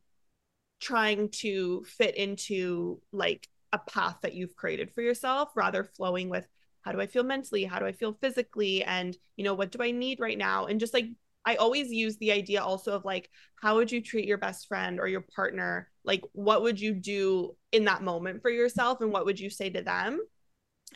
trying 0.80 1.28
to 1.28 1.84
fit 1.84 2.16
into 2.16 3.00
like 3.12 3.48
a 3.72 3.78
path 3.78 4.18
that 4.22 4.34
you've 4.34 4.56
created 4.56 4.90
for 4.90 5.02
yourself 5.02 5.50
rather 5.56 5.84
flowing 5.84 6.28
with 6.28 6.46
how 6.84 6.92
do 6.92 7.00
I 7.00 7.06
feel 7.06 7.24
mentally? 7.24 7.64
How 7.64 7.78
do 7.78 7.86
I 7.86 7.92
feel 7.92 8.12
physically? 8.12 8.84
And, 8.84 9.16
you 9.36 9.44
know, 9.44 9.54
what 9.54 9.72
do 9.72 9.82
I 9.82 9.90
need 9.90 10.20
right 10.20 10.36
now? 10.36 10.66
And 10.66 10.78
just 10.78 10.92
like, 10.92 11.06
I 11.44 11.56
always 11.56 11.90
use 11.90 12.16
the 12.16 12.32
idea 12.32 12.62
also 12.62 12.92
of 12.92 13.04
like, 13.04 13.30
how 13.60 13.76
would 13.76 13.92
you 13.92 14.00
treat 14.00 14.26
your 14.26 14.38
best 14.38 14.66
friend 14.66 14.98
or 14.98 15.08
your 15.08 15.24
partner? 15.34 15.90
Like, 16.04 16.22
what 16.32 16.62
would 16.62 16.80
you 16.80 16.94
do 16.94 17.56
in 17.72 17.84
that 17.84 18.02
moment 18.02 18.42
for 18.42 18.50
yourself? 18.50 19.00
And 19.00 19.12
what 19.12 19.26
would 19.26 19.38
you 19.38 19.50
say 19.50 19.70
to 19.70 19.82
them? 19.82 20.20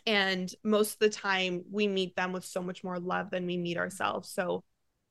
And 0.05 0.53
most 0.63 0.93
of 0.93 0.99
the 0.99 1.09
time, 1.09 1.63
we 1.71 1.87
meet 1.87 2.15
them 2.15 2.31
with 2.31 2.45
so 2.45 2.61
much 2.61 2.83
more 2.83 2.99
love 2.99 3.31
than 3.31 3.45
we 3.45 3.57
meet 3.57 3.77
ourselves. 3.77 4.29
So 4.29 4.63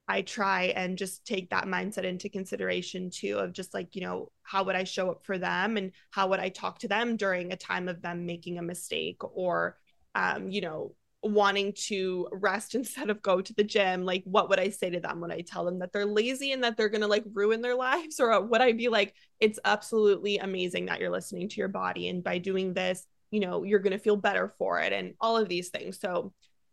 I 0.09 0.23
try 0.23 0.65
and 0.75 0.97
just 0.97 1.27
take 1.27 1.51
that 1.51 1.67
mindset 1.67 2.05
into 2.05 2.31
consideration 2.31 3.11
too 3.11 3.39
of 3.39 3.53
just 3.53 3.75
like, 3.75 3.95
you 3.95 4.01
know, 4.01 4.33
how 4.43 4.65
would 4.65 4.75
I 4.75 4.85
show 4.85 5.11
up 5.11 5.23
for 5.25 5.37
them 5.37 5.77
and 5.77 5.93
how 6.11 6.29
would 6.29 6.41
I 6.41 6.49
talk 6.49 6.79
to 6.81 6.89
them 6.89 7.17
during 7.17 7.53
a 7.53 7.57
time 7.57 7.89
of 7.89 8.01
them 8.01 8.25
making 8.25 8.59
a 8.59 8.63
mistake 8.63 9.19
or, 9.23 9.77
um, 10.15 10.49
you 10.49 10.63
know, 10.63 10.95
wanting 11.23 11.73
to 11.75 12.29
rest 12.33 12.75
instead 12.75 13.11
of 13.11 13.23
go 13.23 13.41
to 13.41 13.55
the 13.55 13.65
gym 13.65 14.05
like 14.05 14.23
what 14.25 14.49
would 14.49 14.61
i 14.61 14.69
say 14.69 14.91
to 14.91 15.01
them 15.01 15.21
when 15.21 15.33
i 15.33 15.41
tell 15.41 15.65
them 15.65 15.79
that 15.81 15.93
they're 15.93 16.07
lazy 16.07 16.53
and 16.53 16.63
that 16.63 16.77
they're 16.77 16.89
going 16.89 17.01
to 17.01 17.07
like 17.07 17.25
ruin 17.33 17.61
their 17.61 17.75
lives? 17.89 18.21
Or 18.21 18.41
would 18.41 18.61
i 18.61 18.73
be 18.73 18.89
like 18.89 19.15
it's 19.41 19.59
absolutely 19.65 20.39
amazing 20.39 20.87
that 20.87 21.01
you're 21.01 21.11
listening 21.11 21.49
to 21.49 21.57
your 21.57 21.69
body 21.69 22.09
and 22.09 22.23
by 22.23 22.39
doing 22.39 22.73
this 22.75 23.05
you 23.31 23.41
know 23.41 23.63
you're 23.65 23.81
going 23.81 23.93
to 23.93 23.99
feel 23.99 24.17
better 24.17 24.49
for 24.59 24.81
it 24.81 24.93
and 24.93 25.15
all 25.21 25.37
of 25.37 25.49
these 25.49 25.69
things. 25.71 25.99
So 26.01 26.33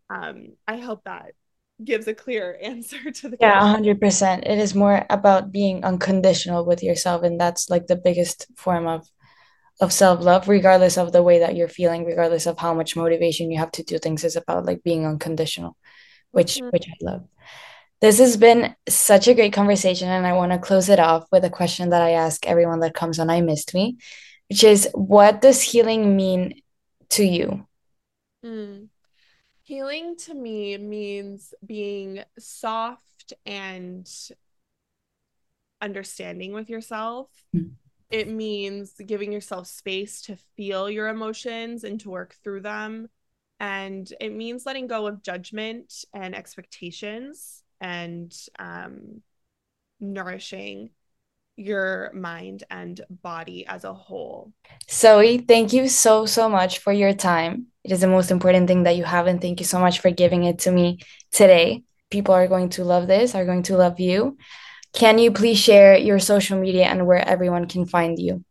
um 0.09 0.49
i 0.67 0.77
hope 0.77 1.03
that 1.05 1.33
gives 1.83 2.07
a 2.07 2.13
clear 2.13 2.57
answer 2.63 3.11
to 3.11 3.29
the 3.29 3.37
yeah 3.39 3.59
question. 3.59 3.59
100% 3.59 4.43
it 4.45 4.59
is 4.59 4.73
more 4.75 5.05
about 5.09 5.51
being 5.51 5.83
unconditional 5.83 6.65
with 6.65 6.83
yourself 6.83 7.23
and 7.23 7.39
that's 7.39 7.69
like 7.69 7.87
the 7.87 7.95
biggest 7.95 8.47
form 8.55 8.87
of 8.87 9.07
of 9.81 9.91
self-love 9.91 10.47
regardless 10.47 10.97
of 10.97 11.11
the 11.11 11.23
way 11.23 11.39
that 11.39 11.55
you're 11.55 11.67
feeling 11.67 12.05
regardless 12.05 12.45
of 12.45 12.57
how 12.57 12.73
much 12.73 12.95
motivation 12.95 13.51
you 13.51 13.59
have 13.59 13.71
to 13.71 13.83
do 13.83 13.97
things 13.97 14.23
is 14.23 14.35
about 14.35 14.65
like 14.65 14.83
being 14.83 15.05
unconditional 15.05 15.75
which 16.31 16.55
mm-hmm. 16.55 16.69
which 16.69 16.87
i 16.87 16.95
love 17.01 17.27
this 18.01 18.19
has 18.19 18.37
been 18.37 18.75
such 18.87 19.27
a 19.27 19.33
great 19.33 19.53
conversation 19.53 20.07
and 20.07 20.25
i 20.25 20.33
want 20.33 20.51
to 20.51 20.57
close 20.57 20.89
it 20.89 20.99
off 20.99 21.25
with 21.31 21.43
a 21.43 21.49
question 21.49 21.89
that 21.89 22.01
i 22.01 22.11
ask 22.11 22.45
everyone 22.45 22.79
that 22.79 22.93
comes 22.93 23.19
on 23.19 23.29
i 23.29 23.41
missed 23.41 23.73
me 23.73 23.97
which 24.49 24.63
is 24.63 24.87
what 24.93 25.41
does 25.41 25.61
healing 25.61 26.15
mean 26.15 26.61
to 27.09 27.25
you 27.25 27.67
mm. 28.45 28.87
Healing 29.65 30.15
to 30.25 30.35
me 30.35 30.77
means 30.77 31.51
being 31.65 32.21
soft 32.37 33.33
and 33.47 34.07
understanding 35.81 36.53
with 36.53 36.69
yourself. 36.69 37.29
Mm. 37.55 37.71
It 38.15 38.29
means 38.29 38.93
giving 39.05 39.33
yourself 39.33 39.67
space 39.67 40.21
to 40.21 40.37
feel 40.55 40.89
your 40.89 41.09
emotions 41.09 41.83
and 41.83 41.99
to 41.99 42.09
work 42.09 42.33
through 42.45 42.61
them. 42.61 43.09
And 43.59 44.09
it 44.21 44.31
means 44.31 44.65
letting 44.65 44.87
go 44.87 45.05
of 45.05 45.21
judgment 45.21 45.93
and 46.13 46.33
expectations 46.33 47.61
and 47.81 48.33
um, 48.57 49.21
nourishing 49.99 50.91
your 51.57 52.09
mind 52.13 52.63
and 52.71 53.01
body 53.09 53.67
as 53.67 53.83
a 53.83 53.93
whole. 53.93 54.53
Zoe, 54.89 55.39
thank 55.39 55.73
you 55.73 55.89
so, 55.89 56.25
so 56.25 56.47
much 56.47 56.79
for 56.79 56.93
your 56.93 57.11
time. 57.11 57.65
It 57.83 57.91
is 57.91 57.99
the 57.99 58.07
most 58.07 58.31
important 58.31 58.69
thing 58.69 58.83
that 58.83 58.95
you 58.95 59.03
have. 59.03 59.27
And 59.27 59.41
thank 59.41 59.59
you 59.59 59.65
so 59.65 59.79
much 59.81 59.99
for 59.99 60.09
giving 60.09 60.45
it 60.45 60.59
to 60.59 60.71
me 60.71 60.99
today. 61.33 61.83
People 62.09 62.33
are 62.33 62.47
going 62.47 62.69
to 62.69 62.85
love 62.85 63.07
this, 63.07 63.35
are 63.35 63.45
going 63.45 63.63
to 63.63 63.75
love 63.75 63.99
you. 63.99 64.37
Can 64.95 65.19
you 65.19 65.31
please 65.31 65.59
share 65.59 65.97
your 65.97 66.19
social 66.19 66.57
media 66.57 66.85
and 66.85 67.05
where 67.05 67.27
everyone 67.27 67.67
can 67.67 67.85
find 67.85 68.17
you? 68.17 68.43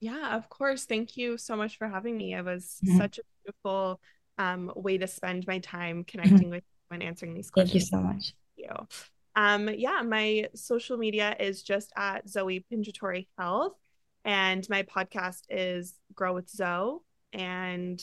Yeah, 0.00 0.36
of 0.36 0.48
course. 0.48 0.84
Thank 0.84 1.16
you 1.16 1.38
so 1.38 1.56
much 1.56 1.78
for 1.78 1.88
having 1.88 2.16
me. 2.16 2.34
It 2.34 2.44
was 2.44 2.78
mm-hmm. 2.84 2.98
such 2.98 3.18
a 3.18 3.22
beautiful 3.42 4.00
um, 4.36 4.70
way 4.76 4.98
to 4.98 5.06
spend 5.06 5.46
my 5.46 5.58
time 5.58 5.98
mm-hmm. 5.98 6.10
connecting 6.10 6.38
mm-hmm. 6.38 6.50
with 6.50 6.64
you 6.64 6.94
and 6.94 7.02
answering 7.02 7.34
these 7.34 7.50
questions. 7.50 7.72
Thank 7.72 7.82
you 7.82 7.86
so 7.86 8.00
much. 8.00 8.34
Thank 8.56 8.70
you. 8.70 8.86
Um, 9.34 9.68
yeah, 9.68 10.02
my 10.02 10.48
social 10.54 10.96
media 10.96 11.34
is 11.38 11.62
just 11.62 11.92
at 11.96 12.28
Zoe 12.28 12.64
Pingitore 12.70 13.26
Health, 13.38 13.74
and 14.24 14.68
my 14.68 14.82
podcast 14.82 15.42
is 15.48 15.94
Grow 16.14 16.34
with 16.34 16.50
Zo. 16.50 17.02
And 17.32 18.02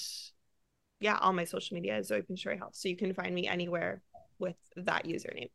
yeah, 1.00 1.18
all 1.20 1.34
my 1.34 1.44
social 1.44 1.76
media 1.76 1.98
is 1.98 2.08
Zoe 2.08 2.22
Pingitore 2.22 2.58
Health, 2.58 2.76
so 2.76 2.90
you 2.90 2.96
can 2.96 3.14
find 3.14 3.36
me 3.36 3.48
anywhere 3.48 4.02
with 4.40 4.56
that 4.78 5.06
username. 5.06 5.50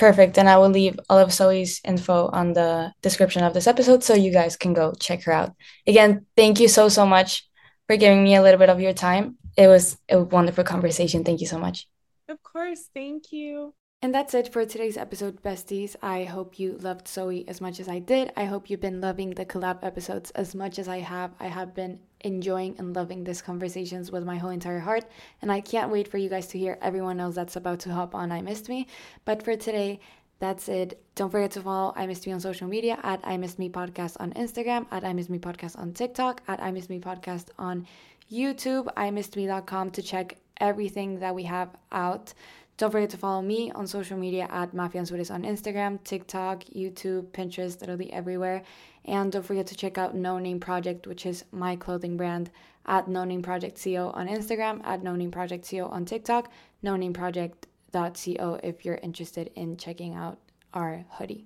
Perfect. 0.00 0.38
And 0.38 0.48
I 0.48 0.56
will 0.56 0.70
leave 0.70 0.98
all 1.10 1.18
of 1.18 1.30
Zoe's 1.30 1.78
info 1.84 2.28
on 2.28 2.54
the 2.54 2.90
description 3.02 3.44
of 3.44 3.52
this 3.52 3.66
episode 3.66 4.02
so 4.02 4.14
you 4.14 4.32
guys 4.32 4.56
can 4.56 4.72
go 4.72 4.94
check 4.98 5.24
her 5.24 5.32
out. 5.32 5.52
Again, 5.86 6.24
thank 6.34 6.58
you 6.58 6.68
so, 6.68 6.88
so 6.88 7.04
much 7.04 7.46
for 7.86 7.98
giving 7.98 8.24
me 8.24 8.34
a 8.34 8.40
little 8.40 8.58
bit 8.58 8.70
of 8.70 8.80
your 8.80 8.94
time. 8.94 9.36
It 9.58 9.66
was 9.66 9.98
a 10.08 10.22
wonderful 10.22 10.64
conversation. 10.64 11.22
Thank 11.22 11.42
you 11.42 11.46
so 11.46 11.58
much. 11.58 11.86
Of 12.30 12.42
course. 12.42 12.88
Thank 12.94 13.30
you. 13.30 13.74
And 14.02 14.14
that's 14.14 14.32
it 14.32 14.50
for 14.50 14.64
today's 14.64 14.96
episode, 14.96 15.42
besties. 15.42 15.94
I 16.02 16.24
hope 16.24 16.58
you 16.58 16.78
loved 16.78 17.06
Zoe 17.06 17.46
as 17.46 17.60
much 17.60 17.80
as 17.80 17.86
I 17.86 17.98
did. 17.98 18.32
I 18.34 18.46
hope 18.46 18.70
you've 18.70 18.80
been 18.80 19.02
loving 19.02 19.28
the 19.28 19.44
collab 19.44 19.80
episodes 19.82 20.30
as 20.30 20.54
much 20.54 20.78
as 20.78 20.88
I 20.88 21.00
have. 21.00 21.32
I 21.38 21.48
have 21.48 21.74
been 21.74 22.00
enjoying 22.22 22.76
and 22.78 22.96
loving 22.96 23.24
these 23.24 23.42
conversations 23.42 24.10
with 24.10 24.24
my 24.24 24.38
whole 24.38 24.48
entire 24.48 24.78
heart. 24.78 25.04
And 25.42 25.52
I 25.52 25.60
can't 25.60 25.92
wait 25.92 26.08
for 26.08 26.16
you 26.16 26.30
guys 26.30 26.46
to 26.46 26.58
hear 26.58 26.78
everyone 26.80 27.20
else 27.20 27.34
that's 27.34 27.56
about 27.56 27.80
to 27.80 27.92
hop 27.92 28.14
on 28.14 28.32
I 28.32 28.40
Missed 28.40 28.70
Me. 28.70 28.86
But 29.26 29.42
for 29.42 29.54
today, 29.54 30.00
that's 30.38 30.70
it. 30.70 30.98
Don't 31.14 31.30
forget 31.30 31.50
to 31.50 31.60
follow 31.60 31.92
I 31.94 32.06
Missed 32.06 32.26
Me 32.26 32.32
on 32.32 32.40
social 32.40 32.68
media 32.68 32.98
at 33.02 33.20
I 33.22 33.36
Missed 33.36 33.58
Me 33.58 33.68
Podcast 33.68 34.16
on 34.18 34.32
Instagram, 34.32 34.86
at 34.90 35.04
I 35.04 35.12
Missed 35.12 35.28
Me 35.28 35.38
Podcast 35.38 35.78
on 35.78 35.92
TikTok, 35.92 36.40
at 36.48 36.62
I 36.62 36.70
Missed 36.70 36.88
Me 36.88 37.00
Podcast 37.00 37.48
on 37.58 37.86
YouTube, 38.32 38.86
imissedme.com 38.94 39.90
to 39.90 40.00
check 40.00 40.38
everything 40.58 41.18
that 41.20 41.34
we 41.34 41.42
have 41.42 41.68
out. 41.92 42.32
Don't 42.80 42.90
forget 42.90 43.10
to 43.10 43.18
follow 43.18 43.42
me 43.42 43.70
on 43.72 43.86
social 43.86 44.16
media 44.16 44.48
at 44.50 44.74
Mafe 44.74 44.94
Anzures 44.94 45.30
on 45.30 45.42
Instagram, 45.42 46.02
TikTok, 46.02 46.64
YouTube, 46.74 47.26
Pinterest, 47.26 47.78
literally 47.78 48.10
everywhere. 48.10 48.62
And 49.04 49.30
don't 49.30 49.44
forget 49.44 49.66
to 49.66 49.76
check 49.76 49.98
out 49.98 50.14
No 50.14 50.38
Name 50.38 50.60
Project, 50.60 51.06
which 51.06 51.26
is 51.26 51.44
my 51.52 51.76
clothing 51.76 52.16
brand, 52.16 52.50
at 52.86 53.06
No 53.06 53.24
Name 53.24 53.42
Project 53.42 53.78
CO 53.84 54.12
on 54.14 54.28
Instagram, 54.28 54.80
at 54.82 55.02
No 55.02 55.14
Name 55.14 55.30
Project 55.30 55.70
CO 55.70 55.88
on 55.88 56.06
TikTok, 56.06 56.50
No 56.80 56.96
Name 56.96 57.12
Project.co 57.12 58.60
if 58.62 58.82
you're 58.86 59.00
interested 59.02 59.50
in 59.56 59.76
checking 59.76 60.14
out 60.14 60.38
our 60.72 61.04
hoodie. 61.10 61.44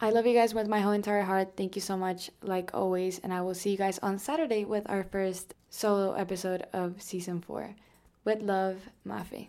I 0.00 0.08
love 0.08 0.26
you 0.26 0.32
guys 0.32 0.54
with 0.54 0.66
my 0.66 0.80
whole 0.80 0.92
entire 0.92 1.24
heart. 1.24 1.58
Thank 1.58 1.76
you 1.76 1.82
so 1.82 1.98
much, 1.98 2.30
like 2.40 2.70
always. 2.72 3.18
And 3.18 3.34
I 3.34 3.42
will 3.42 3.52
see 3.52 3.72
you 3.72 3.76
guys 3.76 3.98
on 3.98 4.18
Saturday 4.18 4.64
with 4.64 4.88
our 4.88 5.04
first 5.04 5.52
solo 5.68 6.14
episode 6.14 6.62
of 6.72 7.02
season 7.02 7.42
four. 7.42 7.76
With 8.24 8.40
love, 8.40 8.88
Mafe. 9.06 9.48